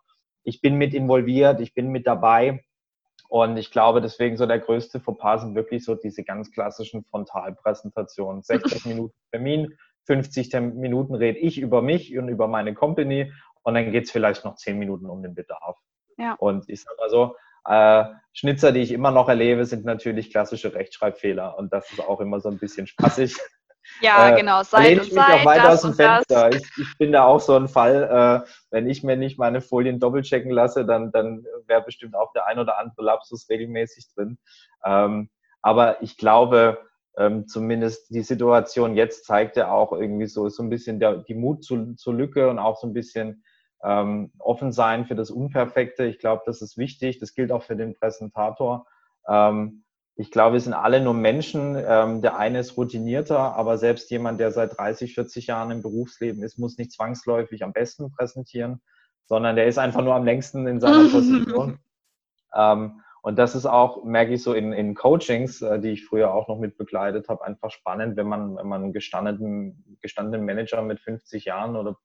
[0.44, 2.64] ich bin mit involviert, ich bin mit dabei.
[3.30, 8.44] Und ich glaube, deswegen so der größte Fauxpas sind wirklich so diese ganz klassischen Frontalpräsentationen.
[8.44, 13.32] 60 Minuten Termin, 50 Minuten rede ich über mich und über meine Company
[13.64, 15.78] und dann geht's vielleicht noch 10 Minuten um den Bedarf.
[16.18, 16.34] Ja.
[16.34, 20.73] Und ich sage mal so, äh, Schnitzer, die ich immer noch erlebe, sind natürlich klassische
[20.73, 23.38] Rechtschreibfehler und das ist auch immer so ein bisschen spaßig.
[24.02, 24.63] Ja, äh, genau.
[24.63, 26.49] Seit lehne ich mich auch weiter aus dem Fenster.
[26.52, 29.99] Ich, ich, bin da auch so ein Fall, äh, wenn ich mir nicht meine Folien
[29.99, 34.38] doppelchecken lasse, dann, dann wäre bestimmt auch der ein oder andere Lapsus regelmäßig drin.
[34.86, 35.30] Ähm,
[35.62, 36.80] aber ich glaube,
[37.17, 41.36] ähm, zumindest die Situation jetzt zeigt ja auch irgendwie so, so ein bisschen der, die
[41.36, 43.43] Mut zu, zur Lücke und auch so ein bisschen
[43.84, 46.06] ähm, offen sein für das Unperfekte.
[46.06, 47.19] Ich glaube, das ist wichtig.
[47.19, 48.88] Das gilt auch für den Präsentator.
[49.28, 49.84] Ähm,
[50.15, 51.76] ich glaube, wir sind alle nur Menschen.
[51.76, 56.43] Ähm, der eine ist routinierter, aber selbst jemand, der seit 30, 40 Jahren im Berufsleben
[56.43, 58.82] ist, muss nicht zwangsläufig am besten präsentieren,
[59.26, 61.80] sondern der ist einfach nur am längsten in seiner Position.
[62.56, 66.34] ähm, und das ist auch, merke ich so in, in Coachings, äh, die ich früher
[66.34, 70.82] auch noch mit begleitet habe, einfach spannend, wenn man, wenn man einen gestandenen, gestandenen Manager
[70.82, 71.96] mit 50 Jahren oder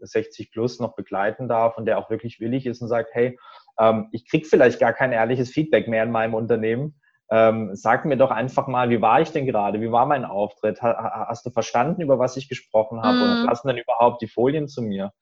[0.00, 3.38] 60 plus noch begleiten darf und der auch wirklich willig ist und sagt, hey,
[3.78, 7.00] ähm, ich krieg vielleicht gar kein ehrliches Feedback mehr in meinem Unternehmen.
[7.30, 9.80] Ähm, sag mir doch einfach mal, wie war ich denn gerade?
[9.80, 10.82] Wie war mein Auftritt?
[10.82, 13.18] Ha, hast du verstanden, über was ich gesprochen habe?
[13.18, 13.22] Mhm.
[13.22, 15.12] Und passen denn überhaupt die Folien zu mir?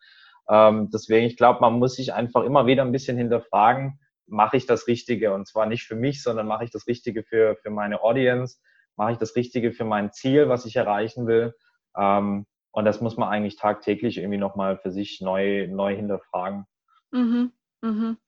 [0.49, 4.67] Ähm, deswegen, ich glaube, man muss sich einfach immer wieder ein bisschen hinterfragen, mache ich
[4.67, 5.35] das Richtige?
[5.35, 8.59] Und zwar nicht für mich, sondern mache ich das Richtige für, für meine Audience?
[8.97, 11.55] Mache ich das Richtige für mein Ziel, was ich erreichen will?
[11.97, 12.47] Ähm,
[12.79, 16.65] und das muss man eigentlich tagtäglich irgendwie nochmal für sich neu, neu hinterfragen.
[17.11, 17.53] Mhm.
[17.81, 18.19] Mhm.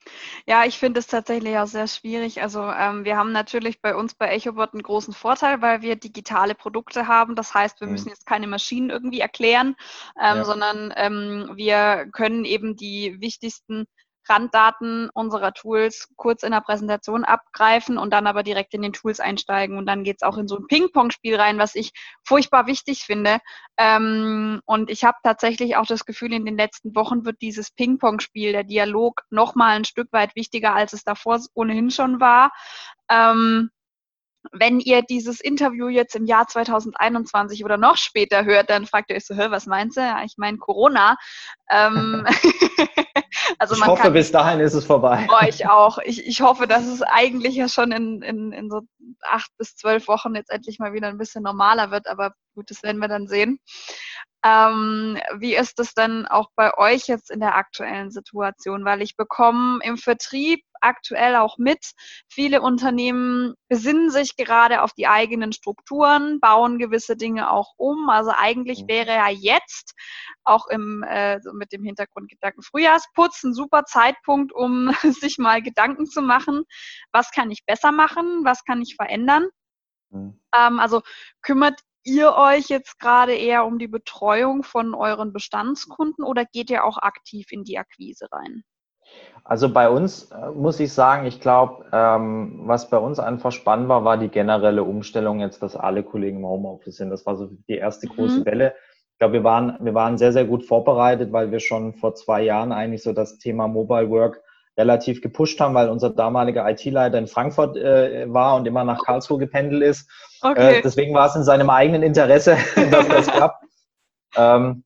[0.47, 2.43] Ja, ich finde es tatsächlich auch sehr schwierig.
[2.43, 6.55] Also ähm, wir haben natürlich bei uns bei EchoBot einen großen Vorteil, weil wir digitale
[6.55, 7.35] Produkte haben.
[7.37, 7.93] Das heißt, wir mhm.
[7.93, 9.77] müssen jetzt keine Maschinen irgendwie erklären,
[10.21, 10.45] ähm, ja.
[10.45, 13.87] sondern ähm, wir können eben die wichtigsten
[14.29, 19.21] Randdaten unserer Tools kurz in der Präsentation abgreifen und dann aber direkt in den Tools
[19.21, 19.79] einsteigen.
[19.79, 21.93] Und dann geht's auch in so ein Ping-Pong-Spiel rein, was ich
[22.25, 23.39] furchtbar wichtig finde.
[23.77, 28.53] Ähm, und ich habe tatsächlich auch das Gefühl, in den letzten Wochen wird dieses Ping-Pong-Spiel,
[28.53, 32.53] der Dialog, nochmal ein Stück weit wichtiger, als es davor ohnehin schon war.
[33.09, 33.71] Ähm,
[34.53, 39.17] wenn ihr dieses Interview jetzt im Jahr 2021 oder noch später hört, dann fragt ihr
[39.17, 40.01] euch so, hör, was meinst du?
[40.01, 41.17] Ja, ich meine Corona.
[41.71, 42.27] Ähm,
[43.59, 45.27] also ich hoffe, bis dahin ist es vorbei.
[45.49, 45.99] Ich auch.
[45.99, 48.83] Ich, ich hoffe, dass es eigentlich ja schon in, in, in so
[49.23, 52.83] acht bis zwölf Wochen jetzt endlich mal wieder ein bisschen normaler wird, aber gut, das
[52.83, 53.59] werden wir dann sehen.
[54.43, 58.85] Ähm, wie ist es denn auch bei euch jetzt in der aktuellen Situation?
[58.85, 61.93] Weil ich bekomme im Vertrieb aktuell auch mit,
[62.29, 68.09] viele Unternehmen besinnen sich gerade auf die eigenen Strukturen, bauen gewisse Dinge auch um.
[68.09, 68.89] Also eigentlich mhm.
[68.89, 69.95] wäre ja jetzt
[70.45, 76.07] auch im, äh, so mit dem Hintergrundgedanken Frühjahrsputz ein super Zeitpunkt, um sich mal Gedanken
[76.07, 76.65] zu machen,
[77.13, 79.49] was kann ich besser machen, was kann ich verändern.
[80.11, 80.41] Mhm.
[80.55, 81.03] Ähm, also
[81.43, 86.85] kümmert ihr euch jetzt gerade eher um die Betreuung von euren Bestandskunden oder geht ihr
[86.85, 88.63] auch aktiv in die Akquise rein?
[89.45, 93.89] Also bei uns äh, muss ich sagen, ich glaube, ähm, was bei uns einfach spannend
[93.89, 97.11] war, war die generelle Umstellung jetzt, dass alle Kollegen im Homeoffice sind.
[97.11, 98.45] Das war so die erste große mhm.
[98.45, 98.75] Welle.
[99.13, 102.43] Ich glaube, wir waren, wir waren sehr, sehr gut vorbereitet, weil wir schon vor zwei
[102.43, 104.43] Jahren eigentlich so das Thema Mobile Work
[104.81, 109.39] relativ gepusht haben, weil unser damaliger IT-Leiter in Frankfurt äh, war und immer nach Karlsruhe
[109.39, 110.11] gependelt ist.
[110.43, 110.79] Okay.
[110.79, 112.57] Äh, deswegen war es in seinem eigenen Interesse,
[112.91, 113.65] dass das klappt.
[114.37, 114.85] Ähm,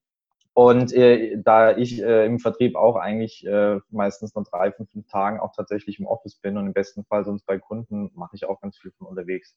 [0.56, 5.08] Und äh, da ich äh, im Vertrieb auch eigentlich äh, meistens nur drei, fünf, fünf
[5.08, 8.46] Tagen auch tatsächlich im Office bin und im besten Fall sonst bei Kunden, mache ich
[8.46, 9.56] auch ganz viel von unterwegs.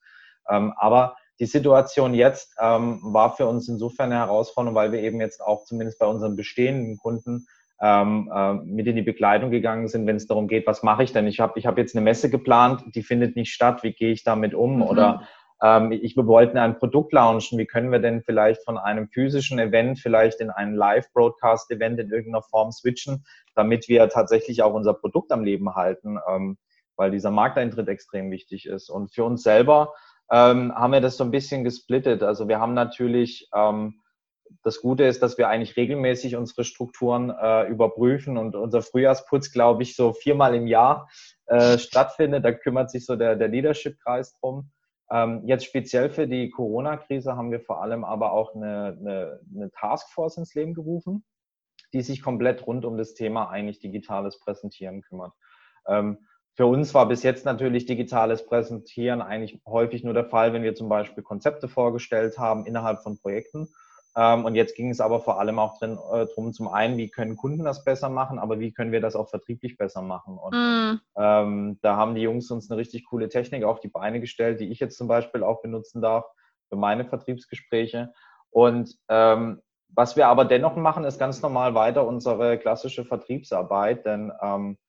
[0.50, 5.22] Ähm, aber die Situation jetzt ähm, war für uns insofern eine Herausforderung, weil wir eben
[5.22, 7.46] jetzt auch zumindest bei unseren bestehenden Kunden
[7.82, 11.14] ähm, äh, mit in die Begleitung gegangen sind, wenn es darum geht, was mache ich
[11.14, 11.28] denn?
[11.28, 14.24] Ich habe ich hab jetzt eine Messe geplant, die findet nicht statt, wie gehe ich
[14.24, 14.78] damit um?
[14.78, 14.82] Mhm.
[14.84, 15.28] Oder
[15.62, 19.60] ähm, ich, wir wollten ein Produkt launchen, wie können wir denn vielleicht von einem physischen
[19.60, 25.32] Event vielleicht in ein Live-Broadcast-Event in irgendeiner Form switchen, damit wir tatsächlich auch unser Produkt
[25.32, 26.58] am Leben halten, ähm,
[26.96, 28.90] weil dieser Markteintritt extrem wichtig ist.
[28.90, 29.94] Und für uns selber
[30.32, 32.24] ähm, haben wir das so ein bisschen gesplittet.
[32.24, 34.02] Also wir haben natürlich ähm,
[34.68, 39.84] das Gute ist, dass wir eigentlich regelmäßig unsere Strukturen äh, überprüfen und unser Frühjahrsputz, glaube
[39.84, 41.10] ich, so viermal im Jahr
[41.46, 42.44] äh, stattfindet.
[42.44, 44.70] Da kümmert sich so der, der Leadership-Kreis drum.
[45.10, 49.72] Ähm, jetzt speziell für die Corona-Krise haben wir vor allem aber auch eine, eine, eine
[49.72, 51.24] Taskforce ins Leben gerufen,
[51.94, 55.32] die sich komplett rund um das Thema eigentlich digitales Präsentieren kümmert.
[55.88, 56.18] Ähm,
[56.56, 60.76] für uns war bis jetzt natürlich digitales Präsentieren eigentlich häufig nur der Fall, wenn wir
[60.76, 63.70] zum Beispiel Konzepte vorgestellt haben innerhalb von Projekten.
[64.18, 67.10] Ähm, und jetzt ging es aber vor allem auch drin, äh, drum, zum einen, wie
[67.10, 70.40] können Kunden das besser machen, aber wie können wir das auch vertrieblich besser machen?
[70.40, 71.00] Und mm.
[71.18, 74.72] ähm, da haben die Jungs uns eine richtig coole Technik auf die Beine gestellt, die
[74.72, 76.26] ich jetzt zum Beispiel auch benutzen darf
[76.68, 78.12] für meine Vertriebsgespräche.
[78.50, 84.32] Und ähm, was wir aber dennoch machen, ist ganz normal weiter unsere klassische Vertriebsarbeit, denn
[84.42, 84.80] ähm,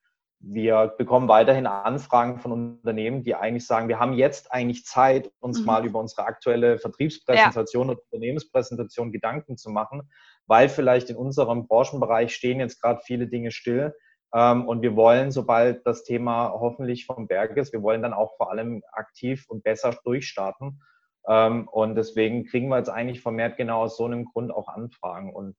[0.40, 5.60] wir bekommen weiterhin Anfragen von Unternehmen, die eigentlich sagen, wir haben jetzt eigentlich Zeit, uns
[5.60, 5.66] mhm.
[5.66, 7.92] mal über unsere aktuelle Vertriebspräsentation ja.
[7.92, 10.08] oder Unternehmenspräsentation Gedanken zu machen,
[10.46, 13.94] weil vielleicht in unserem Branchenbereich stehen jetzt gerade viele Dinge still.
[14.32, 18.36] Ähm, und wir wollen, sobald das Thema hoffentlich vom Berg ist, wir wollen dann auch
[18.36, 20.82] vor allem aktiv und besser durchstarten.
[21.26, 25.34] Ähm, und deswegen kriegen wir jetzt eigentlich vermehrt genau aus so einem Grund auch Anfragen.
[25.34, 25.56] Und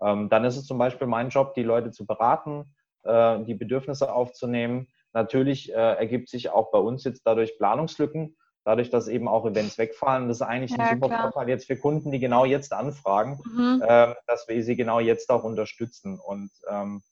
[0.00, 4.12] ähm, dann ist es zum Beispiel mein Job, die Leute zu beraten, äh, die Bedürfnisse
[4.12, 4.88] aufzunehmen.
[5.12, 9.78] Natürlich äh, ergibt sich auch bei uns jetzt dadurch Planungslücken, dadurch, dass eben auch Events
[9.78, 10.28] wegfallen.
[10.28, 11.32] Das ist eigentlich ja, ein super klar.
[11.32, 13.82] Vorteil jetzt für Kunden, die genau jetzt anfragen, mhm.
[13.84, 16.18] äh, dass wir sie genau jetzt auch unterstützen.
[16.18, 17.02] Und ähm,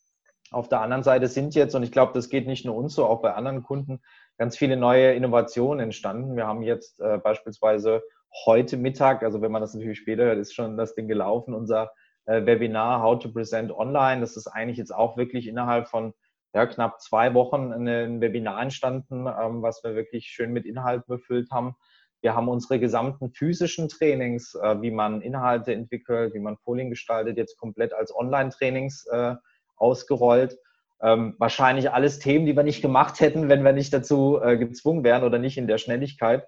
[0.50, 3.06] auf der anderen Seite sind jetzt, und ich glaube, das geht nicht nur uns so,
[3.06, 4.00] auch bei anderen Kunden,
[4.38, 6.36] ganz viele neue Innovationen entstanden.
[6.36, 8.02] Wir haben jetzt äh, beispielsweise
[8.46, 11.92] heute Mittag, also wenn man das natürlich später hört, ist schon das Ding gelaufen, unser
[12.30, 14.20] Webinar How to Present Online.
[14.20, 16.14] Das ist eigentlich jetzt auch wirklich innerhalb von
[16.54, 21.50] ja, knapp zwei Wochen ein Webinar entstanden, ähm, was wir wirklich schön mit Inhalten befüllt
[21.50, 21.76] haben.
[22.22, 27.36] Wir haben unsere gesamten physischen Trainings, äh, wie man Inhalte entwickelt, wie man Folien gestaltet,
[27.36, 29.36] jetzt komplett als Online-Trainings äh,
[29.76, 30.58] ausgerollt.
[31.02, 35.02] Ähm, wahrscheinlich alles Themen, die wir nicht gemacht hätten, wenn wir nicht dazu äh, gezwungen
[35.02, 36.46] wären oder nicht in der Schnelligkeit.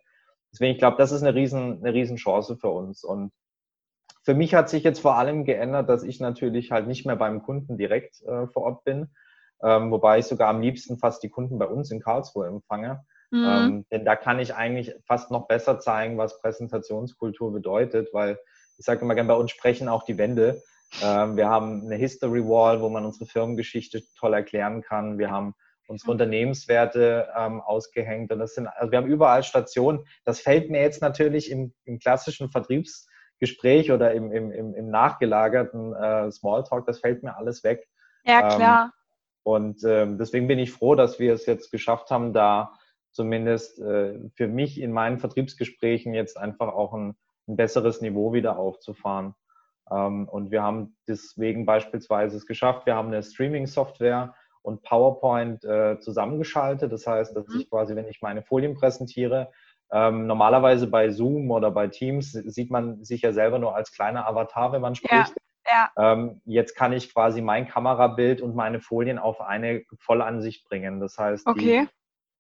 [0.53, 3.03] Deswegen, ich glaube, das ist eine riesen, eine riesen Chance für uns.
[3.03, 3.33] Und
[4.23, 7.43] für mich hat sich jetzt vor allem geändert, dass ich natürlich halt nicht mehr beim
[7.43, 9.09] Kunden direkt äh, vor Ort bin,
[9.63, 13.05] ähm, wobei ich sogar am liebsten fast die Kunden bei uns in Karlsruhe empfange.
[13.31, 13.45] Mhm.
[13.45, 18.39] Ähm, denn da kann ich eigentlich fast noch besser zeigen, was Präsentationskultur bedeutet, weil
[18.79, 20.63] ich sage immer gerne, bei uns sprechen auch die Wände.
[21.03, 25.19] Ähm, wir haben eine History Wall, wo man unsere Firmengeschichte toll erklären kann.
[25.19, 25.55] Wir haben
[25.87, 26.13] unsere mhm.
[26.13, 28.31] Unternehmenswerte ähm, ausgehängt.
[28.33, 30.05] Und das sind, also wir haben überall Stationen.
[30.25, 33.09] Das fällt mir jetzt natürlich im, im klassischen Vertriebs
[33.43, 37.89] Gespräch oder im, im, im, im nachgelagerten äh, Smalltalk, das fällt mir alles weg.
[38.25, 38.85] Ja, ähm, klar.
[38.85, 38.91] Ähm,
[39.43, 42.79] und ähm, deswegen bin ich froh, dass wir es jetzt geschafft haben, da
[43.11, 47.17] zumindest äh, für mich in meinen Vertriebsgesprächen jetzt einfach auch ein,
[47.49, 49.35] ein besseres Niveau wieder aufzufahren.
[49.91, 55.99] Ähm, und wir haben deswegen beispielsweise es geschafft, wir haben eine Streaming-Software und PowerPoint äh,
[55.99, 56.93] zusammengeschaltet.
[56.93, 57.59] Das heißt, dass mhm.
[57.59, 59.51] ich quasi, wenn ich meine Folien präsentiere,
[59.93, 64.27] ähm, normalerweise bei Zoom oder bei Teams sieht man sich ja selber nur als kleiner
[64.27, 65.35] Avatar, wenn man spricht.
[65.67, 66.13] Ja, ja.
[66.13, 70.99] Ähm, jetzt kann ich quasi mein Kamerabild und meine Folien auf eine Vollansicht bringen.
[70.99, 71.89] Das heißt, okay.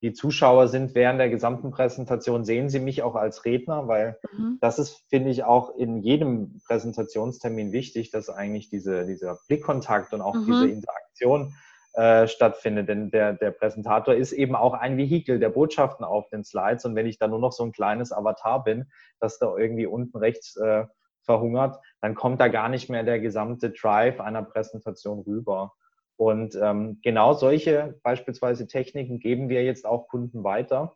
[0.01, 4.19] die, die, Zuschauer sind während der gesamten Präsentation, sehen sie mich auch als Redner, weil
[4.33, 4.57] mhm.
[4.63, 10.23] das ist, finde ich, auch in jedem Präsentationstermin wichtig, dass eigentlich diese, dieser Blickkontakt und
[10.23, 10.47] auch mhm.
[10.47, 11.55] diese Interaktion
[11.95, 12.89] äh, stattfindet.
[12.89, 16.85] Denn der, der Präsentator ist eben auch ein Vehikel der Botschaften auf den Slides.
[16.85, 18.87] Und wenn ich da nur noch so ein kleines Avatar bin,
[19.21, 20.85] das da irgendwie unten rechts äh,
[21.23, 25.73] verhungert, dann kommt da gar nicht mehr der gesamte Drive einer Präsentation rüber.
[26.17, 30.95] Und ähm, genau solche beispielsweise Techniken geben wir jetzt auch Kunden weiter,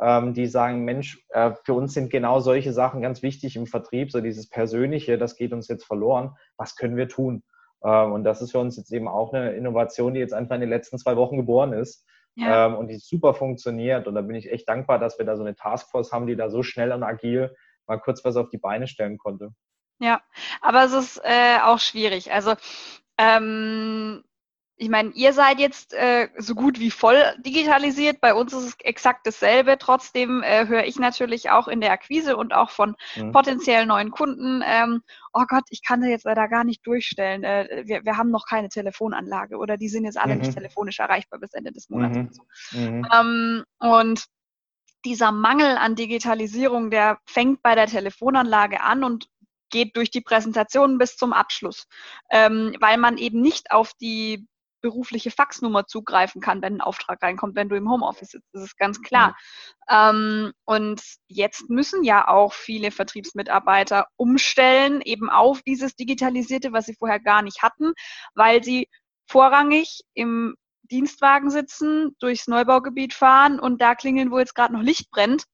[0.00, 4.12] ähm, die sagen, Mensch, äh, für uns sind genau solche Sachen ganz wichtig im Vertrieb,
[4.12, 6.36] so dieses Persönliche, das geht uns jetzt verloren.
[6.56, 7.42] Was können wir tun?
[7.82, 10.60] Ähm, und das ist für uns jetzt eben auch eine Innovation, die jetzt einfach in
[10.60, 12.06] den letzten zwei Wochen geboren ist.
[12.34, 12.66] Ja.
[12.66, 14.06] Ähm, und die super funktioniert.
[14.06, 16.50] Und da bin ich echt dankbar, dass wir da so eine Taskforce haben, die da
[16.50, 17.54] so schnell und agil
[17.86, 19.50] mal kurz was auf die Beine stellen konnte.
[20.00, 20.22] Ja,
[20.60, 22.32] aber es ist äh, auch schwierig.
[22.32, 22.54] Also
[23.18, 24.22] ähm,
[24.80, 28.20] ich meine, ihr seid jetzt äh, so gut wie voll digitalisiert.
[28.20, 29.76] Bei uns ist es exakt dasselbe.
[29.76, 33.32] Trotzdem äh, höre ich natürlich auch in der Akquise und auch von mhm.
[33.32, 37.42] potenziellen neuen Kunden, ähm, oh Gott, ich kann da jetzt leider gar nicht durchstellen.
[37.42, 40.42] Äh, wir, wir haben noch keine Telefonanlage oder die sind jetzt alle mhm.
[40.42, 42.16] nicht telefonisch erreichbar bis Ende des Monats.
[42.16, 42.22] Mhm.
[42.22, 42.78] Und, so.
[42.78, 43.06] Mhm.
[43.12, 44.24] ähm, und
[45.04, 49.28] dieser Mangel an Digitalisierung, der fängt bei der Telefonanlage an und
[49.70, 51.88] geht durch die Präsentation bis zum Abschluss,
[52.30, 54.46] ähm, weil man eben nicht auf die
[54.80, 58.48] berufliche Faxnummer zugreifen kann, wenn ein Auftrag reinkommt, wenn du im Homeoffice sitzt.
[58.52, 59.36] Das ist ganz klar.
[59.88, 59.94] Mhm.
[59.94, 66.94] Ähm, und jetzt müssen ja auch viele Vertriebsmitarbeiter umstellen, eben auf dieses Digitalisierte, was sie
[66.94, 67.92] vorher gar nicht hatten,
[68.34, 68.88] weil sie
[69.26, 70.56] vorrangig im
[70.90, 75.44] Dienstwagen sitzen, durchs Neubaugebiet fahren und da klingeln, wo jetzt gerade noch Licht brennt.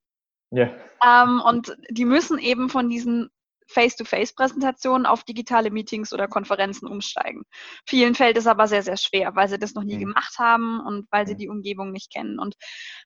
[0.51, 0.71] Ja.
[1.05, 3.31] Ähm, und die müssen eben von diesen
[3.67, 7.43] Face-to-Face-Präsentationen auf digitale Meetings oder Konferenzen umsteigen.
[7.87, 10.01] Vielen fällt es aber sehr, sehr schwer, weil sie das noch nie mhm.
[10.01, 12.39] gemacht haben und weil sie die Umgebung nicht kennen.
[12.39, 12.55] Und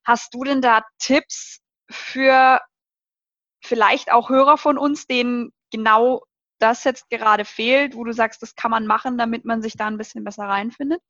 [0.04, 2.60] hast du denn da Tipps für
[3.62, 6.22] vielleicht auch Hörer von uns, denen genau
[6.58, 9.86] das jetzt gerade fehlt, wo du sagst, das kann man machen, damit man sich da
[9.86, 11.00] ein bisschen besser reinfindet?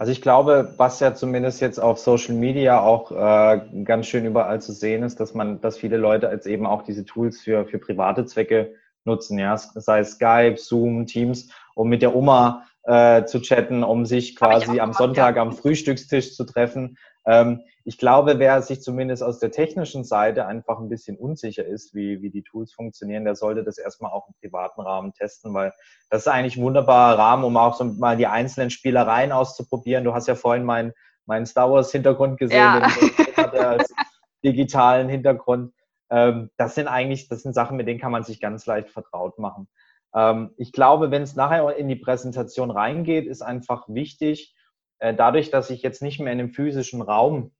[0.00, 4.58] Also ich glaube, was ja zumindest jetzt auf Social Media auch äh, ganz schön überall
[4.58, 7.78] zu sehen ist, dass man, dass viele Leute jetzt eben auch diese Tools für, für
[7.78, 13.40] private Zwecke nutzen, ja, sei es Skype, Zoom, Teams, um mit der Oma äh, zu
[13.40, 16.96] chatten, um sich quasi am Sonntag am Frühstückstisch zu treffen.
[17.26, 21.94] Ähm, ich glaube, wer sich zumindest aus der technischen Seite einfach ein bisschen unsicher ist,
[21.94, 25.72] wie, wie die Tools funktionieren, der sollte das erstmal auch im privaten Rahmen testen, weil
[26.08, 30.04] das ist eigentlich ein wunderbarer Rahmen, um auch so mal die einzelnen Spielereien auszuprobieren.
[30.04, 30.92] Du hast ja vorhin meinen
[31.26, 32.88] mein Star Wars Hintergrund gesehen, ja.
[33.36, 33.82] den
[34.44, 35.72] digitalen Hintergrund.
[36.10, 39.38] Ähm, das sind eigentlich, das sind Sachen, mit denen kann man sich ganz leicht vertraut
[39.38, 39.68] machen.
[40.14, 44.54] Ähm, ich glaube, wenn es nachher in die Präsentation reingeht, ist einfach wichtig,
[44.98, 47.52] äh, dadurch, dass ich jetzt nicht mehr in dem physischen Raum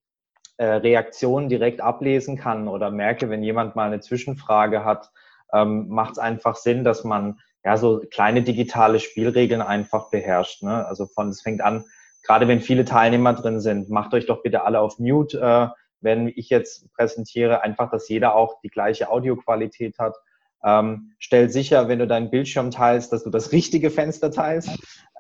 [0.57, 5.11] äh, Reaktionen direkt ablesen kann oder merke, wenn jemand mal eine Zwischenfrage hat,
[5.53, 10.63] ähm, macht es einfach Sinn, dass man ja so kleine digitale Spielregeln einfach beherrscht.
[10.63, 10.87] Ne?
[10.87, 11.85] Also von es fängt an,
[12.23, 15.69] gerade wenn viele Teilnehmer drin sind, macht euch doch bitte alle auf Mute, äh,
[16.03, 20.17] wenn ich jetzt präsentiere, einfach, dass jeder auch die gleiche Audioqualität hat.
[20.65, 24.71] Ähm, stell sicher, wenn du deinen Bildschirm teilst, dass du das richtige Fenster teilst,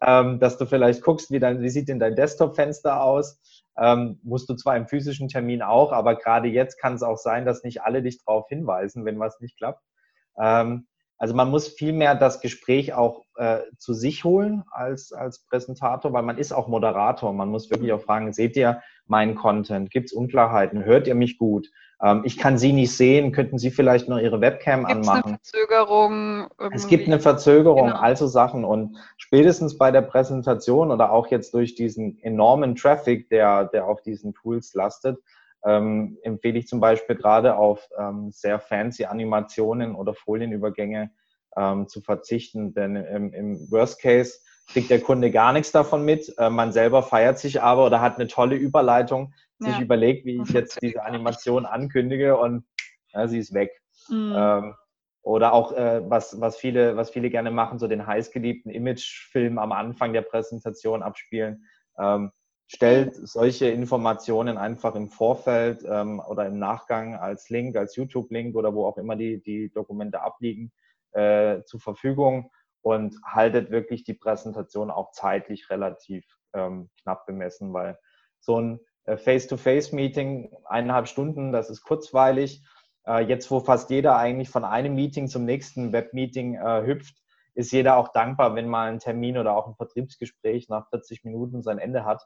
[0.02, 3.40] ähm, dass du vielleicht guckst, wie, dein, wie sieht denn dein Desktop-Fenster aus.
[3.78, 7.46] Ähm, musst du zwar im physischen Termin auch, aber gerade jetzt kann es auch sein,
[7.46, 9.82] dass nicht alle dich darauf hinweisen, wenn was nicht klappt.
[10.38, 10.86] Ähm,
[11.20, 16.22] also man muss vielmehr das Gespräch auch äh, zu sich holen als, als Präsentator, weil
[16.22, 17.34] man ist auch Moderator.
[17.34, 19.90] Man muss wirklich auch fragen, seht ihr meinen Content?
[19.90, 20.82] Gibt es Unklarheiten?
[20.82, 21.68] Hört ihr mich gut?
[22.02, 23.32] Ähm, ich kann Sie nicht sehen.
[23.32, 25.32] Könnten Sie vielleicht noch Ihre Webcam Gibt's anmachen?
[25.32, 26.48] Eine Verzögerung.
[26.58, 26.76] Irgendwie?
[26.76, 28.00] Es gibt eine Verzögerung, genau.
[28.00, 28.64] also Sachen.
[28.64, 34.00] Und spätestens bei der Präsentation oder auch jetzt durch diesen enormen Traffic, der, der auf
[34.00, 35.18] diesen Tools lastet,
[35.64, 41.10] ähm, empfehle ich zum Beispiel gerade auf ähm, sehr fancy Animationen oder Folienübergänge
[41.56, 42.74] ähm, zu verzichten.
[42.74, 44.38] Denn im, im Worst Case
[44.72, 46.32] kriegt der Kunde gar nichts davon mit.
[46.38, 49.82] Äh, man selber feiert sich aber oder hat eine tolle Überleitung, sich ja.
[49.82, 52.64] überlegt, wie ich jetzt diese Animation ankündige und
[53.12, 53.72] ja, sie ist weg.
[54.08, 54.34] Mhm.
[54.36, 54.74] Ähm,
[55.22, 59.72] oder auch, äh, was, was, viele, was viele gerne machen, so den heißgeliebten Imagefilm am
[59.72, 61.66] Anfang der Präsentation abspielen.
[61.98, 62.32] Ähm,
[62.72, 68.72] stellt solche Informationen einfach im Vorfeld ähm, oder im Nachgang als Link, als YouTube-Link oder
[68.72, 70.70] wo auch immer die, die Dokumente abliegen,
[71.10, 77.98] äh, zur Verfügung und haltet wirklich die Präsentation auch zeitlich relativ ähm, knapp bemessen, weil
[78.38, 82.64] so ein äh, Face-to-Face-Meeting, eineinhalb Stunden, das ist kurzweilig.
[83.04, 87.16] Äh, jetzt, wo fast jeder eigentlich von einem Meeting zum nächsten Webmeeting äh, hüpft,
[87.56, 91.62] ist jeder auch dankbar, wenn mal ein Termin oder auch ein Vertriebsgespräch nach 40 Minuten
[91.62, 92.22] sein Ende hat.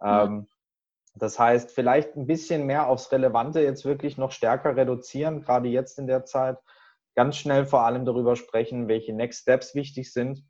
[0.00, 0.46] Mhm.
[1.14, 5.98] Das heißt, vielleicht ein bisschen mehr aufs Relevante jetzt wirklich noch stärker reduzieren, gerade jetzt
[5.98, 6.58] in der Zeit.
[7.14, 10.44] Ganz schnell vor allem darüber sprechen, welche Next Steps wichtig sind.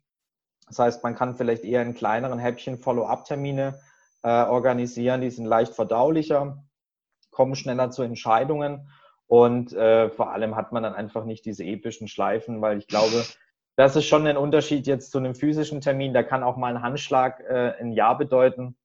[0.67, 3.79] Das heißt, man kann vielleicht eher in kleineren Häppchen Follow-up-Termine
[4.23, 6.61] äh, organisieren, die sind leicht verdaulicher,
[7.31, 8.89] kommen schneller zu Entscheidungen
[9.27, 13.23] und äh, vor allem hat man dann einfach nicht diese epischen Schleifen, weil ich glaube,
[13.77, 16.13] das ist schon ein Unterschied jetzt zu einem physischen Termin.
[16.13, 18.75] Da kann auch mal ein Handschlag äh, ein Ja bedeuten.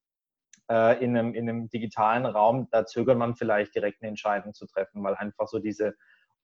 [0.72, 4.66] Äh, in, einem, in einem digitalen Raum, da zögert man vielleicht direkt eine Entscheidung zu
[4.66, 5.94] treffen, weil einfach so diese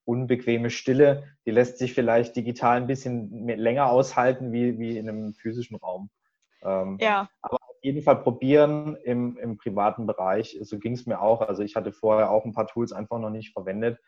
[0.05, 5.33] unbequeme Stille, die lässt sich vielleicht digital ein bisschen länger aushalten wie, wie in einem
[5.33, 6.11] physischen Raum.
[6.63, 7.31] Ähm, ja.
[7.41, 10.59] Aber jeden Fall probieren im, im privaten Bereich.
[10.61, 11.41] So ging es mir auch.
[11.41, 13.99] Also ich hatte vorher auch ein paar Tools einfach noch nicht verwendet.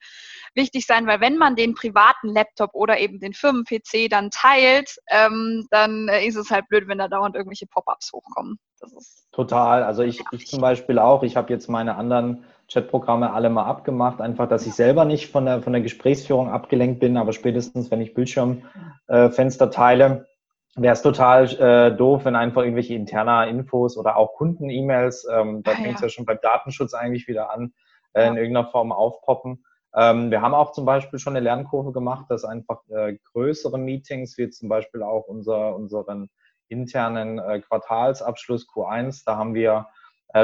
[0.54, 5.68] wichtig sein, weil wenn man den privaten Laptop oder eben den Firmen-PC dann teilt, ähm,
[5.72, 8.60] dann ist es halt blöd, wenn da dauernd irgendwelche Pop-ups hochkommen.
[9.32, 9.84] Total.
[9.84, 11.24] Also ich, ich zum Beispiel auch.
[11.24, 15.46] Ich habe jetzt meine anderen Chatprogramme alle mal abgemacht, einfach, dass ich selber nicht von
[15.46, 20.28] der, von der Gesprächsführung abgelenkt bin, aber spätestens, wenn ich Bildschirmfenster äh, teile,
[20.76, 25.72] wäre es total äh, doof, wenn einfach irgendwelche interner Infos oder auch Kunden-E-Mails, ähm, da
[25.72, 26.08] ah, fängt es ja.
[26.08, 27.74] ja schon beim Datenschutz eigentlich wieder an,
[28.14, 28.28] äh, ja.
[28.30, 29.66] in irgendeiner Form aufpoppen.
[29.96, 34.38] Ähm, wir haben auch zum Beispiel schon eine Lernkurve gemacht, dass einfach äh, größere Meetings,
[34.38, 36.30] wie zum Beispiel auch unser, unseren
[36.68, 39.88] internen äh, Quartalsabschluss Q1, da haben wir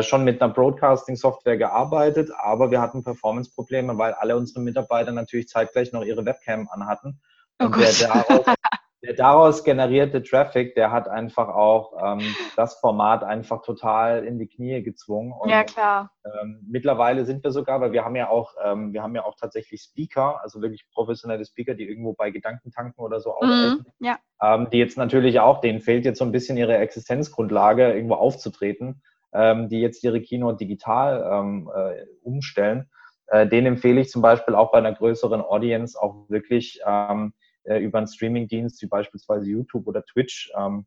[0.01, 5.91] schon mit einer Broadcasting-Software gearbeitet, aber wir hatten Performance-Probleme, weil alle unsere Mitarbeiter natürlich zeitgleich
[5.91, 7.21] noch ihre Webcam anhatten.
[7.61, 8.45] Oh und der daraus,
[9.03, 14.47] der daraus, generierte Traffic, der hat einfach auch ähm, das Format einfach total in die
[14.47, 15.31] Knie gezwungen.
[15.31, 16.11] Und, ja, klar.
[16.25, 19.35] Ähm, mittlerweile sind wir sogar, weil wir haben ja auch, ähm, wir haben ja auch
[19.39, 24.17] tatsächlich Speaker, also wirklich professionelle Speaker, die irgendwo bei Gedankentanken oder so mhm, ja.
[24.41, 29.03] ähm, die jetzt natürlich auch, denen fehlt jetzt so ein bisschen ihre Existenzgrundlage, irgendwo aufzutreten
[29.35, 32.89] ähm, die jetzt ihre Keynote digital ähm, äh, umstellen,
[33.27, 37.33] äh, den empfehle ich zum Beispiel auch bei einer größeren Audience auch wirklich ähm,
[37.63, 40.85] äh, über einen Streamingdienst wie beispielsweise YouTube oder Twitch ähm,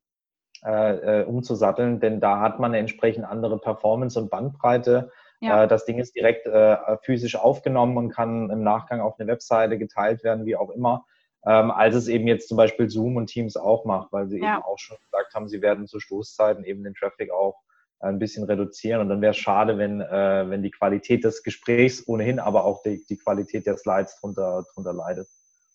[0.64, 5.12] äh, äh, umzusatteln, denn da hat man eine entsprechend andere Performance und Bandbreite.
[5.40, 5.64] Ja.
[5.64, 9.78] Äh, das Ding ist direkt äh, physisch aufgenommen und kann im Nachgang auf eine Webseite
[9.78, 11.04] geteilt werden, wie auch immer,
[11.46, 14.56] ähm, als es eben jetzt zum Beispiel Zoom und Teams auch macht, weil sie ja.
[14.56, 17.60] eben auch schon gesagt haben, sie werden zu Stoßzeiten eben den Traffic auch
[18.00, 19.00] ein bisschen reduzieren.
[19.00, 22.82] Und dann wäre es schade, wenn, äh, wenn die Qualität des Gesprächs ohnehin, aber auch
[22.82, 25.28] die, die Qualität der Slides drunter, drunter leidet.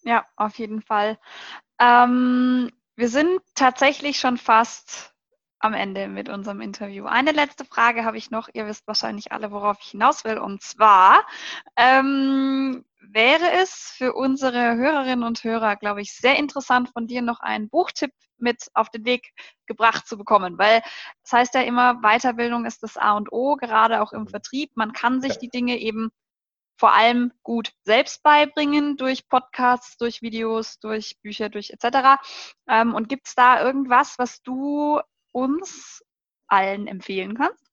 [0.03, 1.17] Ja, auf jeden Fall.
[1.79, 5.12] Ähm, wir sind tatsächlich schon fast
[5.63, 7.05] am Ende mit unserem Interview.
[7.05, 8.49] Eine letzte Frage habe ich noch.
[8.53, 10.37] Ihr wisst wahrscheinlich alle, worauf ich hinaus will.
[10.37, 11.25] Und zwar
[11.77, 17.39] ähm, wäre es für unsere Hörerinnen und Hörer, glaube ich, sehr interessant, von dir noch
[17.39, 19.31] einen Buchtipp mit auf den Weg
[19.65, 20.57] gebracht zu bekommen.
[20.57, 20.81] Weil
[21.21, 24.71] das heißt ja immer, Weiterbildung ist das A und O, gerade auch im Vertrieb.
[24.75, 26.11] Man kann sich die Dinge eben
[26.77, 32.21] vor allem gut selbst beibringen durch Podcasts, durch Videos, durch Bücher, durch etc.
[32.67, 34.99] Ähm, und gibt es da irgendwas, was du
[35.33, 36.01] uns
[36.47, 37.63] allen empfehlen kannst?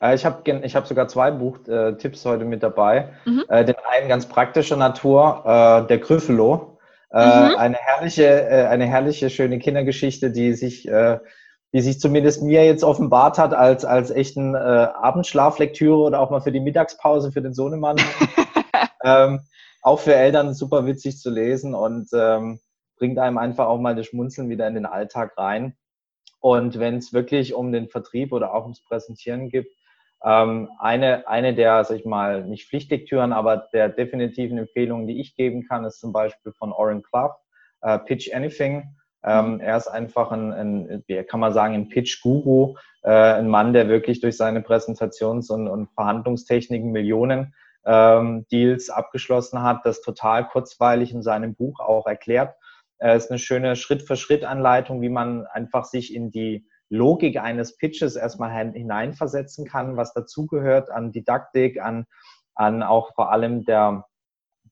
[0.00, 3.14] Äh, ich habe ich hab sogar zwei Buchtipps heute mit dabei.
[3.24, 3.44] Mhm.
[3.48, 6.78] Äh, den einen ganz praktischer Natur, äh, der Gryffalo.
[7.14, 7.18] Mhm.
[7.18, 13.52] Eine herrliche, eine herrliche, schöne Kindergeschichte, die sich, die sich zumindest mir jetzt offenbart hat
[13.52, 17.96] als, als echten Abendschlaflektüre oder auch mal für die Mittagspause für den Sohnemann.
[19.04, 19.40] ähm,
[19.82, 22.60] auch für Eltern super witzig zu lesen und ähm,
[22.96, 25.76] bringt einem einfach auch mal das Schmunzeln wieder in den Alltag rein.
[26.42, 29.68] Und wenn es wirklich um den Vertrieb oder auch ums Präsentieren geht,
[30.24, 35.36] ähm, eine, eine der, sag ich mal, nicht Pflichtlektüren, aber der definitiven Empfehlungen, die ich
[35.36, 37.36] geben kann, ist zum Beispiel von Oren Clough,
[37.82, 38.96] äh, Pitch Anything.
[39.24, 39.60] Ähm, mhm.
[39.60, 42.74] er ist einfach ein, ein, wie kann man sagen, ein Pitch-Guru,
[43.04, 47.54] äh, ein Mann, der wirklich durch seine Präsentations- und, und Verhandlungstechniken Millionen
[47.86, 52.56] ähm, Deals abgeschlossen hat, das total kurzweilig in seinem Buch auch erklärt
[53.04, 58.52] Es ist eine schöne Schritt-für-Schritt-Anleitung, wie man einfach sich in die Logik eines Pitches erstmal
[58.72, 62.04] hineinversetzen kann, was dazugehört an Didaktik, an,
[62.54, 64.04] an auch vor allem der,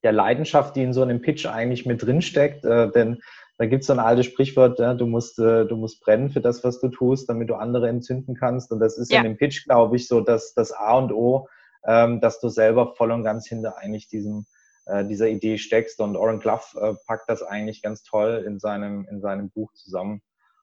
[0.04, 2.64] der Leidenschaft, die in so einem Pitch eigentlich mit drinsteckt.
[2.64, 3.20] Äh, denn
[3.58, 6.40] da gibt es so ein altes Sprichwort, ja, du musst, äh, du musst brennen für
[6.40, 8.70] das, was du tust, damit du andere entzünden kannst.
[8.70, 9.18] Und das ist ja.
[9.18, 11.48] in dem Pitch, glaube ich, so dass das A und O,
[11.86, 14.46] ähm, dass du selber voll und ganz hinter eigentlich diesem,
[14.90, 16.00] äh, dieser Idee steckst.
[16.00, 20.22] Und Oren Clough äh, packt das eigentlich ganz toll in seinem, in seinem Buch zusammen.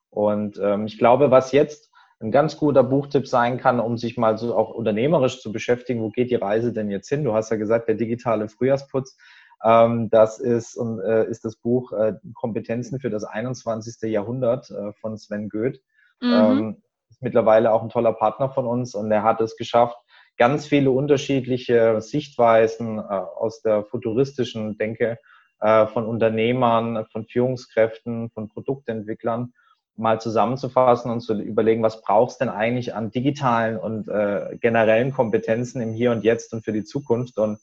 [0.10, 4.38] Und ähm, ich glaube, was jetzt ein ganz guter Buchtipp sein kann, um sich mal
[4.38, 7.24] so auch unternehmerisch zu beschäftigen, wo geht die Reise denn jetzt hin?
[7.24, 9.18] Du hast ja gesagt, der digitale Frühjahrsputz.
[9.64, 14.10] Ähm, das ist, äh, ist das Buch äh, Kompetenzen für das 21.
[14.12, 15.82] Jahrhundert äh, von Sven Goeth.
[16.22, 16.34] Mhm.
[16.34, 19.98] Ähm, ist mittlerweile auch ein toller Partner von uns und er hat es geschafft,
[20.38, 25.18] ganz viele unterschiedliche Sichtweisen äh, aus der futuristischen Denke
[25.60, 29.54] äh, von Unternehmern, von Führungskräften, von Produktentwicklern
[29.98, 35.82] mal zusammenzufassen und zu überlegen, was brauchst denn eigentlich an digitalen und äh, generellen Kompetenzen
[35.82, 37.40] im Hier und Jetzt und für die Zukunft.
[37.40, 37.60] Und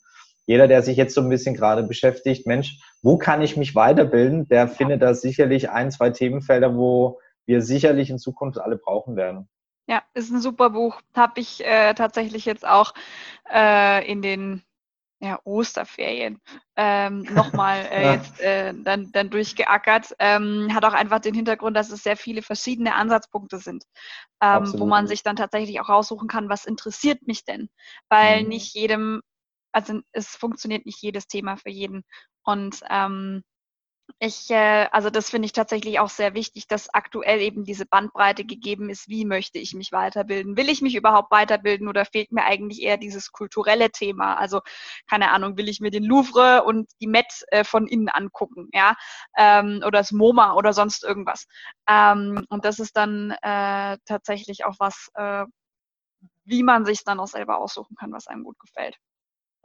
[0.47, 4.49] jeder, der sich jetzt so ein bisschen gerade beschäftigt, Mensch, wo kann ich mich weiterbilden,
[4.49, 9.49] der findet da sicherlich ein, zwei Themenfelder, wo wir sicherlich in Zukunft alle brauchen werden.
[9.87, 11.01] Ja, ist ein super Buch.
[11.15, 12.95] Habe ich äh, tatsächlich jetzt auch
[13.53, 14.63] äh, in den
[15.21, 16.41] ja, Osterferien
[16.77, 20.15] ähm, nochmal äh, jetzt äh, dann, dann durchgeackert.
[20.19, 23.85] Ähm, hat auch einfach den Hintergrund, dass es sehr viele verschiedene Ansatzpunkte sind,
[24.43, 27.69] ähm, wo man sich dann tatsächlich auch raussuchen kann, was interessiert mich denn?
[28.09, 28.49] Weil mhm.
[28.49, 29.23] nicht jedem
[29.75, 32.05] also es funktioniert nicht jedes Thema für jeden.
[32.45, 33.43] Und ähm,
[34.19, 38.45] ich, äh, also das finde ich tatsächlich auch sehr wichtig, dass aktuell eben diese Bandbreite
[38.45, 40.57] gegeben ist, wie möchte ich mich weiterbilden?
[40.57, 44.35] Will ich mich überhaupt weiterbilden oder fehlt mir eigentlich eher dieses kulturelle Thema?
[44.37, 44.61] Also,
[45.09, 48.95] keine Ahnung, will ich mir den Louvre und die Met äh, von innen angucken, ja?
[49.37, 51.47] Ähm, oder das MoMA oder sonst irgendwas.
[51.89, 55.45] Ähm, und das ist dann äh, tatsächlich auch was, äh,
[56.45, 58.97] wie man sich dann auch selber aussuchen kann, was einem gut gefällt.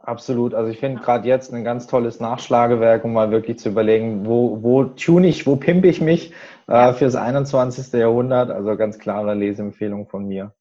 [0.02, 0.54] Absolut.
[0.54, 4.62] Also ich finde gerade jetzt ein ganz tolles Nachschlagewerk, um mal wirklich zu überlegen, wo,
[4.62, 6.32] wo tune ich, wo pimpe ich mich
[6.68, 7.92] äh, fürs 21.
[7.92, 8.50] Jahrhundert.
[8.50, 10.54] Also ganz klare Leseempfehlung von mir.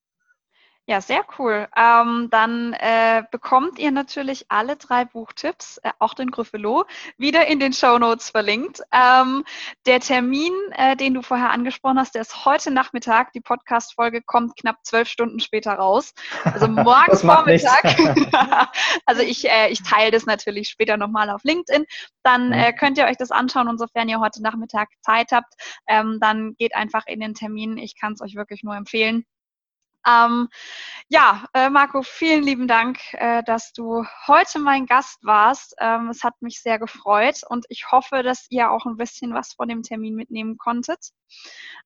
[0.89, 1.67] Ja, sehr cool.
[1.77, 6.85] Ähm, dann äh, bekommt ihr natürlich alle drei Buchtipps, äh, auch den Gryffalo,
[7.15, 8.81] wieder in den Show Notes verlinkt.
[8.91, 9.43] Ähm,
[9.85, 13.33] der Termin, äh, den du vorher angesprochen hast, der ist heute Nachmittag.
[13.33, 16.11] Die Podcast-Folge kommt knapp zwölf Stunden später raus.
[16.43, 17.83] Also morgen Vormittag.
[19.05, 21.85] also ich, äh, ich teile das natürlich später nochmal auf LinkedIn.
[22.23, 22.53] Dann mhm.
[22.53, 25.53] äh, könnt ihr euch das anschauen und sofern ihr heute Nachmittag Zeit habt,
[25.87, 27.77] ähm, dann geht einfach in den Termin.
[27.77, 29.23] Ich kann es euch wirklich nur empfehlen.
[30.07, 30.47] Ähm,
[31.09, 35.75] ja, äh, Marco, vielen lieben Dank, äh, dass du heute mein Gast warst.
[35.79, 39.53] Ähm, es hat mich sehr gefreut und ich hoffe, dass ihr auch ein bisschen was
[39.53, 41.09] von dem Termin mitnehmen konntet.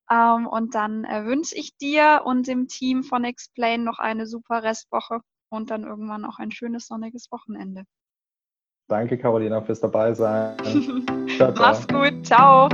[0.10, 4.64] Ähm, und dann äh, wünsche ich dir und dem Team von Explain noch eine super
[4.64, 7.84] Restwoche und dann irgendwann auch ein schönes sonniges Wochenende.
[8.90, 10.58] Danke, Carolina, fürs Dabeisein.
[11.38, 11.54] ciao, ciao.
[11.56, 12.26] Mach's gut.
[12.26, 12.70] Ciao.